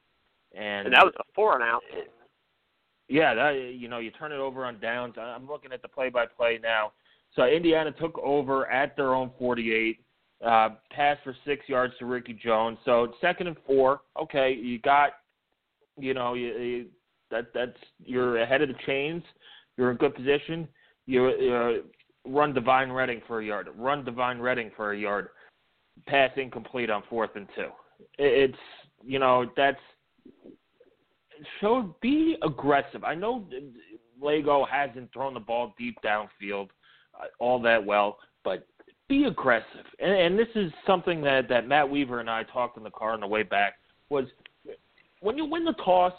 And, 0.52 0.87
and 0.87 0.95
that 0.95 1.04
was 1.04 1.14
a 1.19 1.25
four 1.35 1.54
and 1.54 1.62
out. 1.62 1.83
Yeah, 3.11 3.35
that 3.35 3.75
you 3.76 3.88
know 3.88 3.99
you 3.99 4.12
turn 4.12 4.31
it 4.31 4.38
over 4.38 4.64
on 4.64 4.79
downs. 4.79 5.14
I'm 5.19 5.49
looking 5.49 5.73
at 5.73 5.83
the 5.83 5.88
play-by-play 5.88 6.61
now. 6.62 6.93
So 7.35 7.45
Indiana 7.45 7.90
took 7.90 8.17
over 8.19 8.71
at 8.71 8.97
their 8.97 9.14
own 9.14 9.33
48, 9.37 9.99
uh, 10.47 10.69
passed 10.93 11.21
for 11.25 11.35
six 11.45 11.69
yards 11.69 11.93
to 11.99 12.07
Ricky 12.07 12.33
Jones. 12.33 12.79
So 12.85 13.12
second 13.21 13.49
and 13.49 13.57
four. 13.67 14.02
Okay, 14.21 14.52
you 14.52 14.79
got, 14.79 15.11
you 15.99 16.14
know, 16.14 16.35
you, 16.35 16.49
you, 16.57 16.87
that 17.33 17.47
that's 17.52 17.76
you're 18.05 18.43
ahead 18.43 18.62
of 18.62 18.69
the 18.69 18.75
chains. 18.87 19.25
You're 19.76 19.90
in 19.90 19.97
good 19.97 20.14
position. 20.14 20.69
You 21.07 21.26
uh, 21.26 22.31
run 22.31 22.55
Divine 22.55 22.93
Redding 22.93 23.23
for 23.26 23.40
a 23.40 23.45
yard. 23.45 23.69
Run 23.76 24.05
Divine 24.05 24.38
Redding 24.38 24.71
for 24.76 24.93
a 24.93 24.99
yard. 24.99 25.31
Pass 26.07 26.31
incomplete 26.37 26.90
on 26.90 27.02
fourth 27.11 27.31
and 27.35 27.49
two. 27.57 27.71
It's 28.19 28.57
you 29.02 29.19
know 29.19 29.50
that's 29.57 29.81
show 31.61 31.94
be 32.00 32.37
aggressive. 32.42 33.04
I 33.04 33.14
know 33.14 33.47
Lagow 34.23 34.68
hasn't 34.68 35.12
thrown 35.12 35.35
the 35.35 35.40
ball 35.40 35.75
deep 35.78 35.97
downfield 36.04 36.68
uh, 37.14 37.26
all 37.38 37.61
that 37.62 37.85
well, 37.85 38.18
but 38.44 38.66
be 39.09 39.25
aggressive. 39.25 39.85
And, 39.99 40.12
and 40.12 40.38
this 40.38 40.49
is 40.54 40.73
something 40.87 41.20
that 41.23 41.49
that 41.49 41.66
Matt 41.66 41.88
Weaver 41.88 42.20
and 42.20 42.30
I 42.30 42.44
talked 42.44 42.76
in 42.76 42.85
the 42.85 42.90
car 42.90 43.12
on 43.12 43.20
the 43.20 43.26
way 43.26 43.42
back 43.42 43.75
was 44.09 44.26
when 45.20 45.37
you 45.37 45.44
win 45.44 45.64
the 45.64 45.75
toss, 45.85 46.14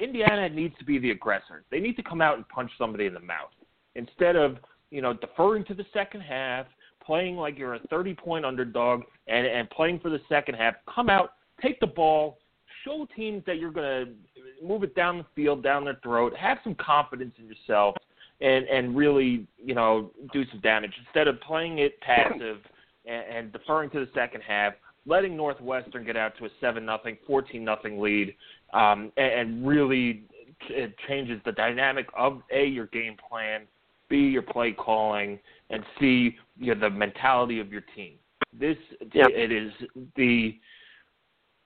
Indiana 0.00 0.48
needs 0.48 0.74
to 0.78 0.84
be 0.84 0.98
the 0.98 1.10
aggressor. 1.10 1.64
They 1.70 1.80
need 1.80 1.96
to 1.96 2.02
come 2.02 2.20
out 2.20 2.36
and 2.36 2.46
punch 2.48 2.70
somebody 2.76 3.06
in 3.06 3.14
the 3.14 3.20
mouth 3.20 3.50
instead 3.94 4.36
of 4.36 4.58
you 4.90 5.00
know 5.00 5.14
deferring 5.14 5.64
to 5.66 5.74
the 5.74 5.86
second 5.92 6.20
half, 6.20 6.66
playing 7.04 7.36
like 7.36 7.58
you're 7.58 7.74
a 7.74 7.80
30 7.90 8.14
point 8.14 8.44
underdog, 8.44 9.02
and 9.26 9.46
and 9.46 9.68
playing 9.70 10.00
for 10.00 10.10
the 10.10 10.20
second 10.28 10.54
half. 10.54 10.74
Come 10.92 11.08
out, 11.08 11.30
take 11.62 11.80
the 11.80 11.86
ball, 11.86 12.38
show 12.84 13.06
teams 13.16 13.42
that 13.46 13.58
you're 13.58 13.72
going 13.72 14.06
to 14.06 14.12
move 14.62 14.82
it 14.82 14.94
down 14.94 15.18
the 15.18 15.26
field, 15.34 15.62
down 15.62 15.84
their 15.84 15.98
throat. 16.02 16.34
Have 16.36 16.58
some 16.64 16.74
confidence 16.74 17.34
in 17.38 17.46
yourself, 17.46 17.96
and 18.40 18.66
and 18.66 18.96
really 18.96 19.46
you 19.62 19.74
know 19.74 20.10
do 20.32 20.44
some 20.50 20.60
damage 20.60 20.92
instead 21.06 21.28
of 21.28 21.40
playing 21.40 21.78
it 21.78 22.00
passive 22.00 22.58
and, 23.06 23.36
and 23.36 23.52
deferring 23.52 23.90
to 23.90 24.00
the 24.00 24.08
second 24.14 24.42
half 24.42 24.74
letting 25.06 25.36
Northwestern 25.36 26.04
get 26.04 26.16
out 26.16 26.36
to 26.38 26.46
a 26.46 26.48
seven 26.60 26.84
nothing, 26.84 27.16
fourteen 27.26 27.64
nothing 27.64 28.00
lead, 28.00 28.34
um, 28.72 29.12
and, 29.16 29.32
and 29.32 29.66
really 29.66 30.24
it 30.68 30.94
changes 31.08 31.40
the 31.44 31.52
dynamic 31.52 32.06
of 32.16 32.42
a 32.52 32.64
your 32.64 32.86
game 32.86 33.16
plan, 33.28 33.62
b 34.08 34.16
your 34.16 34.42
play 34.42 34.72
calling, 34.72 35.38
and 35.70 35.82
c 35.98 36.36
you 36.58 36.74
know, 36.74 36.80
the 36.80 36.90
mentality 36.90 37.60
of 37.60 37.70
your 37.70 37.82
team. 37.94 38.14
This 38.58 38.76
yep. 39.12 39.28
it 39.30 39.50
is 39.52 39.72
the 40.16 40.56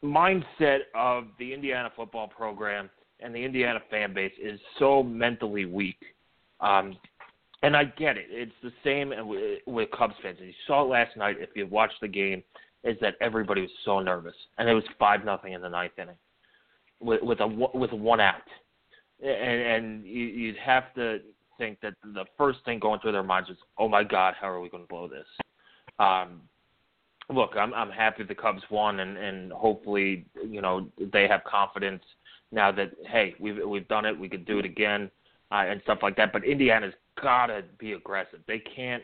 mindset 0.05 0.81
of 0.95 1.25
the 1.38 1.52
Indiana 1.52 1.90
football 1.95 2.28
program 2.28 2.88
and 3.21 3.35
the 3.35 3.45
Indiana 3.45 3.81
fan 3.90 4.14
base 4.14 4.33
is 4.40 4.61
so 4.78 5.02
mentally 5.02 5.64
weak. 5.64 5.99
Um, 6.61 6.96
and 7.62 7.77
I 7.77 7.85
get 7.85 8.16
it. 8.16 8.27
It's 8.31 8.53
the 8.62 8.73
same 8.85 9.12
with, 9.27 9.61
with 9.66 9.90
Cubs 9.90 10.14
fans. 10.23 10.38
You 10.40 10.53
saw 10.66 10.85
it 10.85 10.88
last 10.88 11.16
night 11.16 11.37
if 11.40 11.51
you 11.57 11.66
watched 11.66 12.01
the 12.01 12.09
game 12.09 12.42
is 12.85 12.96
that 13.01 13.14
everybody 13.20 13.62
was 13.62 13.70
so 13.85 13.99
nervous, 13.99 14.35
and 14.59 14.68
it 14.68 14.75
was 14.75 14.85
five 14.99 15.25
nothing 15.25 15.53
in 15.53 15.61
the 15.61 15.68
ninth 15.68 15.99
inning 15.99 16.14
with, 17.01 17.23
with 17.23 17.40
a 17.40 17.46
with 17.46 17.92
one 17.92 18.20
out, 18.20 18.42
and 19.20 19.33
and 19.33 20.05
you, 20.07 20.27
you'd 20.27 20.57
have 20.59 20.94
to 20.94 21.18
think 21.59 21.81
that 21.81 21.94
the 22.14 22.25
first 22.37 22.61
thing 22.64 22.79
going 22.79 23.01
through 23.01 23.12
their 23.12 23.25
minds 23.25 23.51
is, 23.51 23.57
oh 23.79 23.88
my 23.88 24.05
God, 24.05 24.35
how 24.40 24.49
are 24.49 24.61
we 24.61 24.68
going 24.68 24.85
to 24.85 24.88
blow 24.88 25.09
this? 25.09 25.27
Um, 25.99 26.42
look, 27.31 27.53
I'm 27.57 27.75
I'm 27.75 27.91
happy 27.91 28.25
the 28.25 28.35
Cubs 28.35 28.62
won, 28.71 29.01
and 29.01 29.17
and 29.17 29.53
hopefully 29.53 30.27
you 30.47 30.61
know 30.61 30.88
they 31.12 31.29
have 31.29 31.45
confidence 31.45 32.03
now 32.53 32.73
that 32.73 32.93
hey 33.07 33.35
we've 33.38 33.59
we've 33.67 33.88
done 33.88 34.05
it, 34.05 34.19
we 34.19 34.29
could 34.29 34.47
do 34.47 34.59
it 34.59 34.64
again, 34.64 35.11
uh, 35.51 35.64
and 35.67 35.81
stuff 35.83 35.99
like 36.03 36.17
that. 36.17 36.33
But 36.33 36.45
Indiana's 36.45 36.95
gotta 37.21 37.64
be 37.79 37.93
aggressive. 37.93 38.41
They 38.47 38.59
can't 38.59 39.03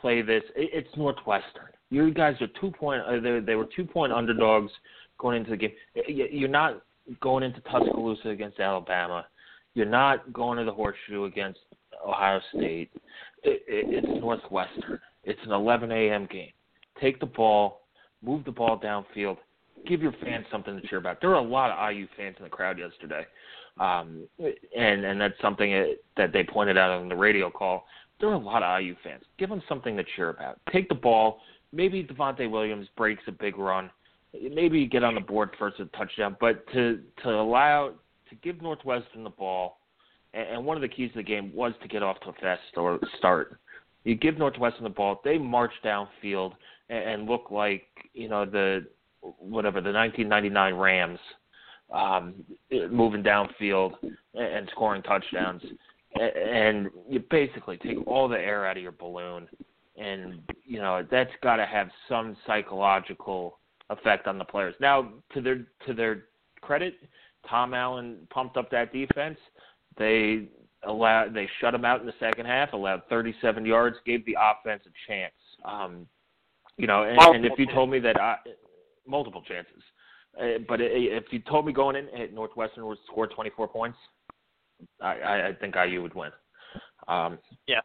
play 0.00 0.22
this. 0.22 0.42
It, 0.56 0.70
it's 0.72 0.96
Northwestern. 0.96 1.68
You 1.90 2.12
guys 2.12 2.36
are 2.40 2.48
two 2.60 2.70
point. 2.70 3.02
Uh, 3.02 3.20
they, 3.20 3.40
they 3.40 3.54
were 3.54 3.68
two 3.74 3.84
point 3.84 4.12
underdogs 4.12 4.72
going 5.18 5.36
into 5.36 5.50
the 5.50 5.56
game. 5.56 5.72
You're 6.08 6.48
not 6.48 6.82
going 7.20 7.42
into 7.44 7.60
Tuscaloosa 7.62 8.28
against 8.28 8.60
Alabama. 8.60 9.26
You're 9.74 9.86
not 9.86 10.32
going 10.32 10.58
to 10.58 10.64
the 10.64 10.72
Horseshoe 10.72 11.24
against 11.24 11.60
Ohio 12.06 12.40
State. 12.56 12.90
It, 13.42 13.62
it, 13.68 14.04
it's 14.04 14.20
Northwestern. 14.20 14.98
It's 15.24 15.40
an 15.44 15.52
11 15.52 15.92
a.m. 15.92 16.26
game. 16.30 16.50
Take 17.00 17.20
the 17.20 17.26
ball, 17.26 17.82
move 18.22 18.44
the 18.44 18.52
ball 18.52 18.78
downfield, 18.78 19.38
give 19.86 20.02
your 20.02 20.12
fans 20.22 20.44
something 20.50 20.80
to 20.80 20.86
cheer 20.86 20.98
about. 20.98 21.20
There 21.20 21.30
were 21.30 21.36
a 21.36 21.42
lot 21.42 21.70
of 21.70 21.92
IU 21.92 22.06
fans 22.16 22.36
in 22.38 22.44
the 22.44 22.50
crowd 22.50 22.78
yesterday, 22.78 23.26
um, 23.78 24.26
and 24.76 25.04
and 25.04 25.20
that's 25.20 25.40
something 25.40 25.94
that 26.16 26.32
they 26.32 26.44
pointed 26.44 26.76
out 26.76 26.90
on 26.90 27.08
the 27.08 27.16
radio 27.16 27.50
call. 27.50 27.86
There 28.18 28.28
were 28.28 28.34
a 28.34 28.38
lot 28.38 28.62
of 28.62 28.82
IU 28.82 28.94
fans. 29.02 29.22
Give 29.38 29.48
them 29.48 29.62
something 29.68 29.96
to 29.96 30.04
cheer 30.16 30.30
about. 30.30 30.60
Take 30.72 30.88
the 30.88 30.94
ball, 30.94 31.40
maybe 31.72 32.04
Devontae 32.04 32.50
Williams 32.50 32.88
breaks 32.96 33.22
a 33.26 33.32
big 33.32 33.56
run, 33.56 33.90
maybe 34.32 34.78
you 34.78 34.88
get 34.88 35.04
on 35.04 35.14
the 35.14 35.20
board 35.20 35.50
first 35.58 35.78
with 35.78 35.88
a 35.88 35.96
touchdown, 35.96 36.36
but 36.40 36.66
to 36.72 37.00
to 37.22 37.30
allow 37.30 37.92
to 38.28 38.34
give 38.36 38.62
Northwestern 38.62 39.24
the 39.24 39.30
ball, 39.30 39.78
and 40.34 40.64
one 40.64 40.76
of 40.76 40.82
the 40.82 40.88
keys 40.88 41.10
to 41.12 41.18
the 41.18 41.22
game 41.22 41.52
was 41.54 41.72
to 41.82 41.88
get 41.88 42.02
off 42.02 42.20
to 42.20 42.30
a 42.30 42.32
fast 42.34 42.62
start. 43.18 43.58
You 44.04 44.14
give 44.14 44.38
Northwestern 44.38 44.84
the 44.84 44.90
ball, 44.90 45.20
they 45.24 45.36
march 45.36 45.72
downfield 45.84 46.52
and 46.90 47.28
look 47.28 47.50
like 47.50 47.86
you 48.12 48.28
know 48.28 48.44
the 48.44 48.86
whatever 49.20 49.80
the 49.80 49.92
1999 49.92 50.74
Rams, 50.74 51.18
um, 51.92 52.34
moving 52.90 53.22
downfield 53.22 53.92
and 54.34 54.68
scoring 54.72 55.02
touchdowns, 55.02 55.62
and 56.14 56.88
you 57.08 57.22
basically 57.30 57.76
take 57.78 58.06
all 58.06 58.28
the 58.28 58.38
air 58.38 58.66
out 58.66 58.76
of 58.76 58.82
your 58.82 58.92
balloon 58.92 59.48
and 60.00 60.40
you 60.64 60.80
know 60.80 61.06
that's 61.10 61.30
got 61.42 61.56
to 61.56 61.66
have 61.66 61.88
some 62.08 62.36
psychological 62.46 63.58
effect 63.90 64.26
on 64.26 64.38
the 64.38 64.44
players. 64.44 64.74
Now, 64.80 65.12
to 65.34 65.40
their 65.40 65.66
to 65.86 65.94
their 65.94 66.24
credit, 66.60 66.94
Tom 67.48 67.74
Allen 67.74 68.26
pumped 68.30 68.56
up 68.56 68.70
that 68.70 68.92
defense. 68.92 69.38
They 69.98 70.48
allowed 70.84 71.34
they 71.34 71.48
shut 71.60 71.72
them 71.72 71.84
out 71.84 72.00
in 72.00 72.06
the 72.06 72.14
second 72.18 72.46
half, 72.46 72.72
allowed 72.72 73.02
37 73.08 73.66
yards, 73.66 73.96
gave 74.06 74.24
the 74.24 74.36
offense 74.40 74.82
a 74.86 75.10
chance. 75.10 75.34
Um, 75.64 76.06
you 76.80 76.86
know, 76.86 77.04
and, 77.04 77.36
and 77.36 77.44
if 77.44 77.58
you 77.58 77.66
told 77.66 77.90
me 77.90 77.98
that 78.00 78.20
I, 78.20 78.36
multiple 79.06 79.42
chances, 79.42 79.82
uh, 80.40 80.58
but 80.68 80.80
if 80.80 81.24
you 81.30 81.40
told 81.40 81.66
me 81.66 81.72
going 81.72 81.96
in, 81.96 82.08
at 82.20 82.32
Northwestern 82.32 82.86
would 82.86 82.98
score 83.06 83.26
24 83.26 83.68
points, 83.68 83.98
I, 85.00 85.48
I 85.48 85.56
think 85.60 85.74
IU 85.76 86.02
would 86.02 86.14
win. 86.14 86.30
Um, 87.08 87.38
yeah 87.66 87.80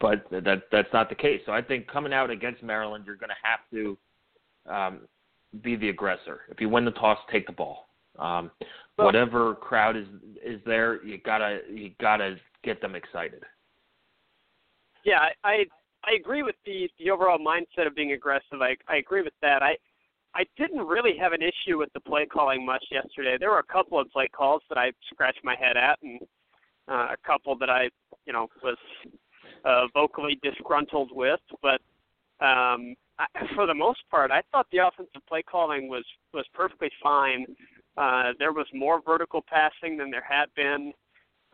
but 0.00 0.26
that 0.30 0.62
that's 0.70 0.92
not 0.92 1.08
the 1.08 1.14
case. 1.14 1.40
So 1.46 1.52
I 1.52 1.62
think 1.62 1.86
coming 1.86 2.12
out 2.12 2.30
against 2.30 2.62
Maryland, 2.62 3.04
you're 3.06 3.16
going 3.16 3.30
to 3.30 3.34
have 3.42 3.60
to 3.72 3.98
um, 4.72 5.00
be 5.62 5.76
the 5.76 5.88
aggressor. 5.88 6.40
If 6.50 6.60
you 6.60 6.68
win 6.68 6.84
the 6.84 6.90
toss, 6.92 7.18
take 7.30 7.46
the 7.46 7.52
ball. 7.52 7.86
Um, 8.18 8.50
well, 8.96 9.06
whatever 9.06 9.54
crowd 9.54 9.96
is 9.96 10.06
is 10.44 10.60
there, 10.64 11.04
you 11.04 11.18
gotta 11.18 11.60
you 11.70 11.90
gotta 12.00 12.36
get 12.64 12.80
them 12.80 12.94
excited. 12.94 13.42
Yeah, 15.04 15.18
I 15.44 15.64
I, 16.06 16.14
agree 16.14 16.42
with 16.42 16.56
the 16.64 16.88
the 16.98 17.10
overall 17.10 17.38
mindset 17.38 17.86
of 17.86 17.94
being 17.94 18.12
aggressive. 18.12 18.60
I 18.60 18.76
I 18.88 18.96
agree 18.96 19.22
with 19.22 19.34
that. 19.42 19.62
I 19.62 19.76
I 20.34 20.44
didn't 20.56 20.86
really 20.86 21.16
have 21.18 21.32
an 21.32 21.40
issue 21.42 21.78
with 21.78 21.92
the 21.94 22.00
play 22.00 22.26
calling 22.26 22.64
much 22.64 22.84
yesterday. 22.90 23.36
There 23.38 23.50
were 23.50 23.58
a 23.58 23.72
couple 23.72 23.98
of 23.98 24.10
play 24.10 24.28
calls 24.28 24.62
that 24.68 24.78
I 24.78 24.92
scratched 25.12 25.40
my 25.42 25.56
head 25.56 25.76
at, 25.76 25.98
and 26.02 26.20
uh, 26.88 27.08
a 27.12 27.16
couple 27.26 27.56
that 27.58 27.70
I, 27.70 27.88
you 28.26 28.32
know, 28.32 28.48
was 28.62 28.76
uh, 29.64 29.86
vocally 29.94 30.38
disgruntled 30.42 31.10
with, 31.12 31.40
but 31.62 31.80
um, 32.44 32.94
I, 33.18 33.26
for 33.54 33.66
the 33.66 33.74
most 33.74 34.00
part, 34.10 34.30
I 34.30 34.42
thought 34.52 34.66
the 34.70 34.86
offensive 34.86 35.26
play 35.28 35.42
calling 35.42 35.88
was 35.88 36.04
was 36.34 36.44
perfectly 36.54 36.90
fine. 37.02 37.46
Uh, 37.96 38.32
there 38.38 38.52
was 38.52 38.66
more 38.74 39.00
vertical 39.00 39.42
passing 39.48 39.96
than 39.96 40.10
there 40.10 40.26
had 40.28 40.46
been 40.54 40.92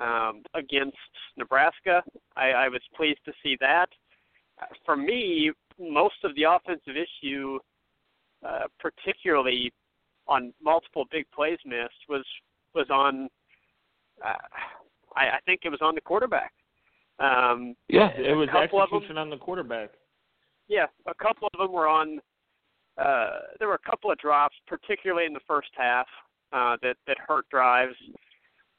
um, 0.00 0.42
against 0.54 0.96
Nebraska. 1.36 2.02
I, 2.36 2.50
I 2.50 2.68
was 2.68 2.80
pleased 2.96 3.20
to 3.26 3.32
see 3.42 3.56
that. 3.60 3.86
For 4.84 4.96
me, 4.96 5.52
most 5.78 6.16
of 6.24 6.34
the 6.34 6.44
offensive 6.44 6.94
issue, 6.96 7.58
uh, 8.46 8.64
particularly 8.78 9.72
on 10.28 10.52
multiple 10.62 11.06
big 11.10 11.26
plays 11.34 11.58
missed 11.64 12.08
was 12.08 12.24
was 12.74 12.86
on. 12.90 13.28
Uh, 14.24 14.34
I, 15.16 15.22
I 15.22 15.38
think 15.46 15.60
it 15.64 15.68
was 15.68 15.80
on 15.82 15.94
the 15.94 16.00
quarterback. 16.00 16.52
Um, 17.18 17.74
yeah, 17.88 18.08
it 18.16 18.34
was 18.34 18.48
execution 18.48 19.18
on 19.18 19.30
the 19.30 19.36
quarterback. 19.36 19.90
Yeah, 20.68 20.86
a 21.06 21.14
couple 21.14 21.48
of 21.52 21.58
them 21.58 21.72
were 21.72 21.88
on. 21.88 22.20
Uh, 22.98 23.40
there 23.58 23.68
were 23.68 23.80
a 23.82 23.90
couple 23.90 24.10
of 24.10 24.18
drops, 24.18 24.56
particularly 24.66 25.26
in 25.26 25.32
the 25.32 25.40
first 25.46 25.70
half, 25.76 26.06
uh, 26.52 26.76
that 26.82 26.96
that 27.06 27.16
hurt 27.26 27.48
drives, 27.50 27.94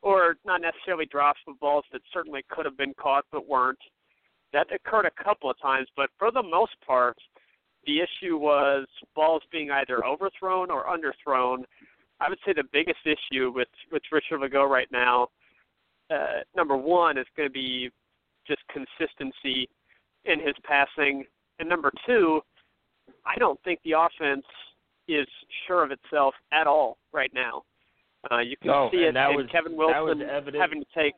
or 0.01 0.35
not 0.45 0.61
necessarily 0.61 1.05
drops, 1.05 1.39
but 1.45 1.59
balls 1.59 1.85
that 1.91 2.01
certainly 2.13 2.43
could 2.49 2.65
have 2.65 2.77
been 2.77 2.93
caught 2.99 3.25
but 3.31 3.47
weren't. 3.47 3.79
That 4.53 4.67
occurred 4.71 5.05
a 5.05 5.23
couple 5.23 5.49
of 5.49 5.59
times, 5.59 5.87
but 5.97 6.09
for 6.17 6.31
the 6.31 6.43
most 6.43 6.73
part, 6.85 7.17
the 7.85 7.99
issue 7.99 8.37
was 8.37 8.87
balls 9.15 9.41
being 9.51 9.71
either 9.71 10.05
overthrown 10.05 10.71
or 10.71 10.85
underthrown. 10.85 11.63
I 12.19 12.29
would 12.29 12.39
say 12.45 12.53
the 12.53 12.63
biggest 12.71 12.99
issue 13.05 13.51
with 13.53 13.67
with 13.91 14.03
Richard 14.11 14.39
Lagow 14.39 14.69
right 14.69 14.87
now, 14.91 15.27
uh, 16.09 16.41
number 16.55 16.77
one, 16.77 17.17
is 17.17 17.25
going 17.35 17.49
to 17.49 17.53
be 17.53 17.89
just 18.47 18.61
consistency 18.71 19.67
in 20.25 20.39
his 20.39 20.55
passing, 20.63 21.25
and 21.59 21.67
number 21.67 21.91
two, 22.05 22.41
I 23.25 23.37
don't 23.37 23.59
think 23.63 23.79
the 23.83 23.93
offense 23.93 24.45
is 25.07 25.27
sure 25.67 25.83
of 25.83 25.91
itself 25.91 26.33
at 26.51 26.67
all 26.67 26.97
right 27.11 27.31
now. 27.33 27.63
Uh, 28.31 28.39
you 28.39 28.55
can 28.57 28.89
see 28.91 28.99
it 28.99 29.09
in 29.09 29.15
was, 29.15 29.47
Kevin 29.51 29.75
Wilson 29.75 30.21
having 30.57 30.79
to 30.79 30.87
take, 30.95 31.15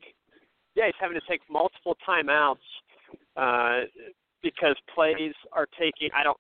yeah, 0.74 0.86
he's 0.88 0.96
having 1.00 1.20
to 1.20 1.26
take 1.30 1.42
multiple 1.50 1.96
timeouts 2.08 2.66
uh, 3.36 3.82
because 4.42 4.76
plays 4.94 5.34
are 5.52 5.68
taking. 5.80 6.10
I 6.16 6.24
don't. 6.24 6.38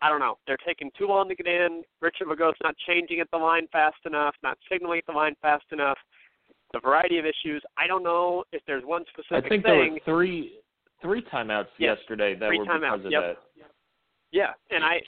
I 0.00 0.08
don't 0.08 0.20
know. 0.20 0.38
They're 0.46 0.58
taking 0.64 0.90
too 0.96 1.08
long 1.08 1.28
to 1.28 1.34
get 1.34 1.46
in. 1.46 1.82
Richard 2.00 2.28
Lagow's 2.28 2.54
not 2.62 2.76
changing 2.86 3.18
at 3.18 3.28
the 3.32 3.36
line 3.36 3.66
fast 3.72 3.96
enough, 4.06 4.34
not 4.44 4.56
signaling 4.70 4.98
at 4.98 5.06
the 5.06 5.12
line 5.12 5.34
fast 5.42 5.64
enough. 5.72 5.98
The 6.72 6.80
variety 6.80 7.18
of 7.18 7.24
issues. 7.24 7.62
I 7.76 7.86
don't 7.86 8.04
know 8.04 8.44
if 8.52 8.62
there's 8.66 8.84
one 8.84 9.04
specific 9.08 9.44
I 9.44 9.48
think 9.48 9.64
thing. 9.64 9.98
there 10.04 10.14
were 10.14 10.18
three 10.18 10.52
three 11.02 11.22
timeouts 11.32 11.66
yes, 11.78 11.96
yesterday 11.98 12.36
that 12.38 12.48
were 12.48 12.64
timeouts. 12.64 12.80
because 12.80 13.06
of 13.06 13.12
yep. 13.12 13.22
that. 13.22 13.36
Yeah, 14.30 14.50
and 14.70 14.84
I 14.84 15.00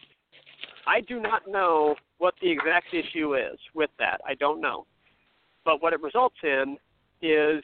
I 0.86 1.02
do 1.02 1.20
not 1.20 1.42
know 1.46 1.94
what 2.18 2.34
the 2.40 2.50
exact 2.50 2.92
issue 2.92 3.36
is 3.36 3.58
with 3.74 3.90
that. 3.98 4.20
I 4.26 4.34
don't 4.34 4.60
know. 4.60 4.86
But 5.64 5.82
what 5.82 5.92
it 5.92 6.00
results 6.00 6.36
in 6.42 6.78
is 7.22 7.62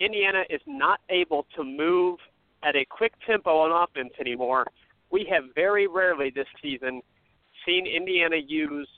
Indiana 0.00 0.42
is 0.50 0.60
not 0.66 1.00
able 1.08 1.46
to 1.56 1.62
move 1.62 2.18
at 2.62 2.76
a 2.76 2.84
quick 2.84 3.12
tempo 3.26 3.58
on 3.58 3.72
offense 3.72 4.12
anymore. 4.20 4.66
We 5.10 5.26
have 5.30 5.44
very 5.54 5.86
rarely 5.86 6.30
this 6.34 6.46
season 6.62 7.00
seen 7.66 7.86
Indiana 7.86 8.36
use 8.36 8.88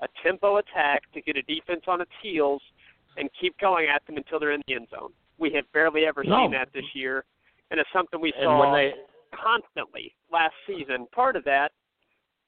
a 0.00 0.08
tempo 0.22 0.56
attack 0.56 1.02
to 1.14 1.22
get 1.22 1.36
a 1.36 1.42
defense 1.42 1.82
on 1.86 2.00
its 2.00 2.10
heels 2.22 2.60
and 3.16 3.28
keep 3.40 3.56
going 3.58 3.88
at 3.88 4.04
them 4.06 4.16
until 4.16 4.40
they're 4.40 4.52
in 4.52 4.62
the 4.66 4.74
end 4.74 4.88
zone. 4.90 5.12
We 5.38 5.52
have 5.54 5.64
barely 5.72 6.04
ever 6.04 6.24
no. 6.24 6.44
seen 6.44 6.52
that 6.52 6.68
this 6.74 6.84
year, 6.94 7.24
and 7.70 7.78
it's 7.78 7.88
something 7.92 8.20
we 8.20 8.32
and 8.36 8.44
saw 8.44 8.72
they, 8.74 8.92
constantly 9.32 10.14
last 10.30 10.54
season. 10.66 11.06
Part 11.14 11.36
of 11.36 11.44
that, 11.44 11.72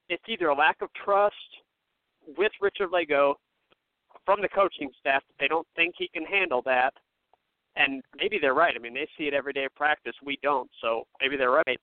it's 0.08 0.22
either 0.28 0.48
a 0.48 0.54
lack 0.54 0.82
of 0.82 0.88
trust 1.04 1.34
with 2.36 2.52
Richard 2.60 2.90
Lagow 2.90 3.34
from 4.24 4.40
the 4.40 4.48
coaching 4.48 4.90
staff 5.00 5.22
that 5.28 5.34
they 5.38 5.48
don't 5.48 5.66
think 5.76 5.94
he 5.98 6.08
can 6.08 6.24
handle 6.24 6.62
that. 6.64 6.94
And 7.76 8.02
maybe 8.16 8.38
they're 8.40 8.54
right. 8.54 8.74
I 8.76 8.78
mean, 8.78 8.94
they 8.94 9.08
see 9.18 9.24
it 9.24 9.34
every 9.34 9.52
day 9.52 9.64
of 9.64 9.74
practice. 9.74 10.14
We 10.24 10.38
don't, 10.42 10.70
so 10.80 11.04
maybe 11.20 11.36
they're 11.36 11.50
right. 11.50 11.80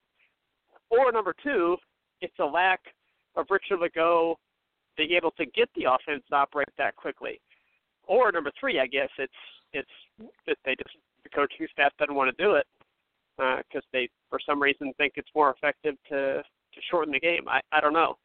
Or 0.90 1.12
number 1.12 1.36
two, 1.44 1.78
it's 2.22 2.40
a 2.40 2.46
lack 2.46 2.80
of 3.36 3.46
Richard 3.50 3.80
Lagow 3.80 4.36
being 4.98 5.12
able 5.12 5.32
to 5.32 5.46
get 5.46 5.70
the 5.76 5.86
offense 5.86 6.24
to 6.30 6.36
operate 6.36 6.70
that 6.78 6.96
quickly. 6.96 7.40
Or 8.08 8.32
number 8.32 8.52
three, 8.60 8.80
I 8.80 8.88
guess 8.88 9.10
it's 9.18 9.34
it's 9.74 9.90
that 10.46 10.58
they 10.66 10.76
just 10.76 10.96
the 11.24 11.30
coaching 11.30 11.68
staff 11.72 11.92
doesn't 11.98 12.16
want 12.16 12.36
to 12.36 12.44
do 12.44 12.56
it 12.56 12.66
because 13.38 13.84
uh, 13.84 13.94
they 13.94 14.10
for 14.30 14.40
some 14.46 14.62
reason 14.62 14.94
think 14.98 15.14
it's 15.16 15.30
more 15.36 15.52
effective 15.52 15.96
to 16.10 16.44
to 16.74 16.82
shorten 16.90 17.14
the 17.14 17.20
game. 17.20 17.48
I 17.48 17.62
I 17.72 17.80
don't 17.80 17.94
know, 17.94 18.18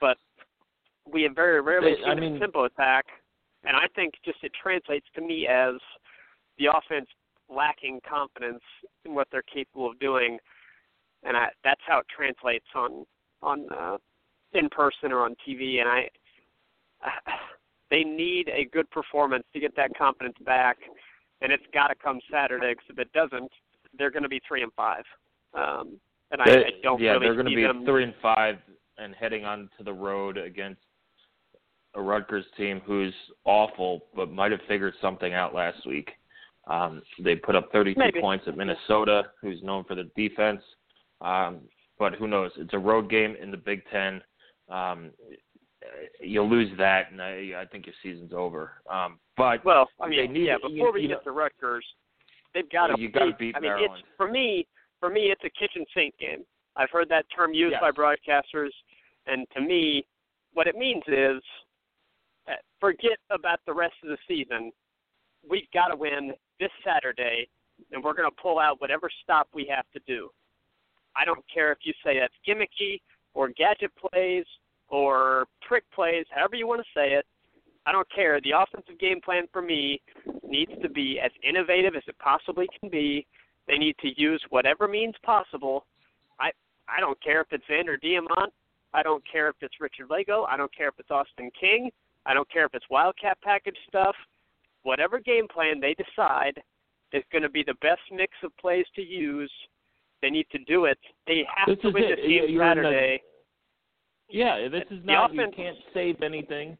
but 0.00 0.16
we 1.10 1.22
have 1.24 1.34
very 1.34 1.60
rarely 1.60 1.94
they, 1.94 2.00
seen 2.00 2.10
I 2.10 2.14
mean, 2.14 2.36
a 2.36 2.38
tempo 2.38 2.64
attack, 2.64 3.04
and 3.64 3.76
I 3.76 3.86
think 3.94 4.14
just 4.24 4.38
it 4.42 4.52
translates 4.60 5.06
to 5.14 5.20
me 5.20 5.46
as 5.46 5.74
the 6.58 6.66
offense 6.66 7.06
lacking 7.48 8.00
confidence 8.08 8.62
in 9.04 9.14
what 9.14 9.28
they're 9.30 9.42
capable 9.42 9.90
of 9.90 9.98
doing, 9.98 10.38
and 11.22 11.36
I, 11.36 11.48
that's 11.62 11.80
how 11.86 11.98
it 11.98 12.06
translates 12.14 12.66
on 12.74 13.04
on 13.42 13.66
uh, 13.70 13.96
in 14.52 14.68
person 14.68 15.12
or 15.12 15.24
on 15.24 15.34
TV. 15.46 15.80
And 15.80 15.88
I, 15.88 16.08
they 17.90 18.02
need 18.02 18.48
a 18.48 18.66
good 18.72 18.90
performance 18.90 19.44
to 19.52 19.60
get 19.60 19.76
that 19.76 19.96
confidence 19.96 20.36
back, 20.44 20.78
and 21.40 21.52
it's 21.52 21.64
got 21.72 21.88
to 21.88 21.94
come 21.94 22.20
Saturday. 22.32 22.72
Because 22.72 22.86
if 22.90 22.98
it 22.98 23.12
doesn't, 23.12 23.50
they're 23.98 24.10
going 24.10 24.22
to 24.22 24.28
be 24.28 24.40
three 24.46 24.62
and 24.62 24.72
five. 24.72 25.04
Um, 25.54 25.98
and 26.30 26.40
I, 26.40 26.44
they, 26.46 26.56
I 26.56 26.70
don't 26.82 27.00
yeah, 27.00 27.12
really 27.12 27.26
they're 27.26 27.34
going 27.34 27.46
to 27.46 27.54
be 27.54 27.62
them. 27.62 27.84
three 27.84 28.04
and 28.04 28.14
five 28.22 28.56
and 28.98 29.14
heading 29.14 29.44
on 29.44 29.68
to 29.78 29.84
the 29.84 29.92
road 29.92 30.36
against 30.36 30.80
a 31.94 32.02
Rutgers 32.02 32.44
team 32.56 32.80
who's 32.84 33.14
awful, 33.44 34.02
but 34.14 34.30
might 34.30 34.50
have 34.50 34.60
figured 34.66 34.94
something 35.00 35.32
out 35.32 35.54
last 35.54 35.86
week. 35.86 36.10
Um, 36.66 37.02
they 37.22 37.36
put 37.36 37.54
up 37.56 37.70
32 37.72 37.98
Maybe. 37.98 38.20
points 38.20 38.44
at 38.48 38.56
Minnesota, 38.56 39.24
who's 39.40 39.62
known 39.62 39.84
for 39.84 39.94
the 39.94 40.10
defense. 40.16 40.62
Um, 41.20 41.60
but 41.98 42.14
who 42.14 42.26
knows? 42.26 42.50
It's 42.56 42.72
a 42.74 42.78
road 42.78 43.10
game 43.10 43.36
in 43.40 43.50
the 43.50 43.56
Big 43.56 43.82
Ten. 43.92 44.22
Um, 44.70 45.10
you'll 46.20 46.48
lose 46.48 46.70
that, 46.78 47.10
and 47.12 47.20
I, 47.20 47.50
I 47.62 47.64
think 47.70 47.86
your 47.86 47.94
season's 48.02 48.32
over. 48.32 48.72
Um, 48.90 49.18
but 49.36 49.64
Well, 49.64 49.88
I 50.00 50.08
mean, 50.08 50.32
need 50.32 50.46
yeah. 50.46 50.56
Before 50.56 50.70
You- 50.70 50.92
we 50.92 51.02
you 51.02 51.08
get 51.08 51.18
know- 51.18 51.24
to 51.24 51.32
Rutgers, 51.32 51.84
they've 52.54 52.68
got 52.70 52.88
to 52.88 53.00
you 53.00 53.08
gotta 53.10 53.26
beat. 53.32 53.38
beat 53.38 53.56
I 53.56 53.60
mean, 53.60 53.70
Maryland. 53.70 53.94
it's 53.98 54.16
for 54.16 54.28
me. 54.30 54.66
For 55.00 55.10
me, 55.10 55.30
it's 55.30 55.42
a 55.44 55.50
kitchen 55.50 55.84
sink 55.92 56.16
game. 56.18 56.44
I've 56.76 56.90
heard 56.90 57.08
that 57.10 57.26
term 57.34 57.52
used 57.52 57.72
Yes. 57.72 57.80
by 57.82 57.90
broadcasters, 57.90 58.70
and 59.26 59.46
to 59.50 59.60
me, 59.60 60.06
what 60.54 60.66
it 60.66 60.76
means 60.76 61.02
is, 61.06 61.42
uh, 62.48 62.54
forget 62.80 63.18
about 63.30 63.60
the 63.66 63.72
rest 63.74 63.94
of 64.02 64.08
the 64.08 64.18
season. 64.26 64.72
We've 65.46 65.70
got 65.72 65.88
to 65.88 65.96
win 65.96 66.34
this 66.60 66.70
Saturday, 66.84 67.48
and 67.92 68.02
we're 68.02 68.14
going 68.14 68.30
to 68.30 68.42
pull 68.42 68.58
out 68.58 68.80
whatever 68.80 69.10
stop 69.22 69.48
we 69.54 69.70
have 69.74 69.84
to 69.92 70.00
do. 70.06 70.28
I 71.16 71.24
don't 71.24 71.44
care 71.52 71.72
if 71.72 71.78
you 71.82 71.92
say 72.04 72.18
that's 72.18 72.34
gimmicky 72.46 73.00
or 73.34 73.48
gadget 73.48 73.92
plays 73.96 74.44
or 74.88 75.46
trick 75.66 75.84
plays, 75.94 76.26
however 76.30 76.56
you 76.56 76.66
want 76.66 76.80
to 76.80 76.98
say 76.98 77.12
it. 77.12 77.26
I 77.86 77.92
don't 77.92 78.10
care. 78.14 78.40
The 78.40 78.52
offensive 78.52 78.98
game 78.98 79.20
plan 79.20 79.44
for 79.52 79.60
me 79.60 80.00
needs 80.46 80.72
to 80.82 80.88
be 80.88 81.20
as 81.22 81.30
innovative 81.46 81.94
as 81.94 82.02
it 82.06 82.18
possibly 82.18 82.66
can 82.80 82.88
be. 82.88 83.26
They 83.68 83.76
need 83.76 83.96
to 84.00 84.08
use 84.20 84.42
whatever 84.50 84.88
means 84.88 85.14
possible. 85.22 85.84
I 86.40 86.50
I 86.88 87.00
don't 87.00 87.20
care 87.22 87.40
if 87.40 87.48
it's 87.50 87.64
Zander 87.70 88.00
Diamont. 88.02 88.48
I 88.92 89.02
don't 89.02 89.22
care 89.30 89.48
if 89.48 89.56
it's 89.60 89.74
Richard 89.80 90.08
Lagow. 90.08 90.46
I 90.48 90.56
don't 90.56 90.74
care 90.74 90.88
if 90.88 90.94
it's 90.98 91.10
Austin 91.10 91.50
King. 91.58 91.90
I 92.26 92.32
don't 92.32 92.50
care 92.50 92.64
if 92.64 92.74
it's 92.74 92.84
Wildcat 92.90 93.38
package 93.42 93.76
stuff. 93.88 94.14
Whatever 94.84 95.18
game 95.18 95.48
plan 95.48 95.80
they 95.80 95.94
decide 95.94 96.62
is 97.12 97.22
going 97.32 97.42
to 97.42 97.48
be 97.48 97.62
the 97.66 97.74
best 97.82 98.00
mix 98.12 98.32
of 98.44 98.56
plays 98.58 98.86
to 98.94 99.02
use. 99.02 99.50
They 100.22 100.30
need 100.30 100.46
to 100.52 100.58
do 100.64 100.84
it. 100.86 100.98
They 101.26 101.44
have 101.56 101.68
This 101.68 101.82
to 101.82 101.90
win 101.90 102.04
it. 102.04 102.16
this 102.16 102.26
game 102.26 102.50
You're 102.50 102.74
the- 102.76 103.18
Yeah, 104.30 104.68
this 104.68 104.84
is 104.90 105.04
not. 105.04 105.32
offense- 105.32 105.54
you 105.56 105.64
can't 105.64 105.78
save 105.92 106.22
anything. 106.22 106.78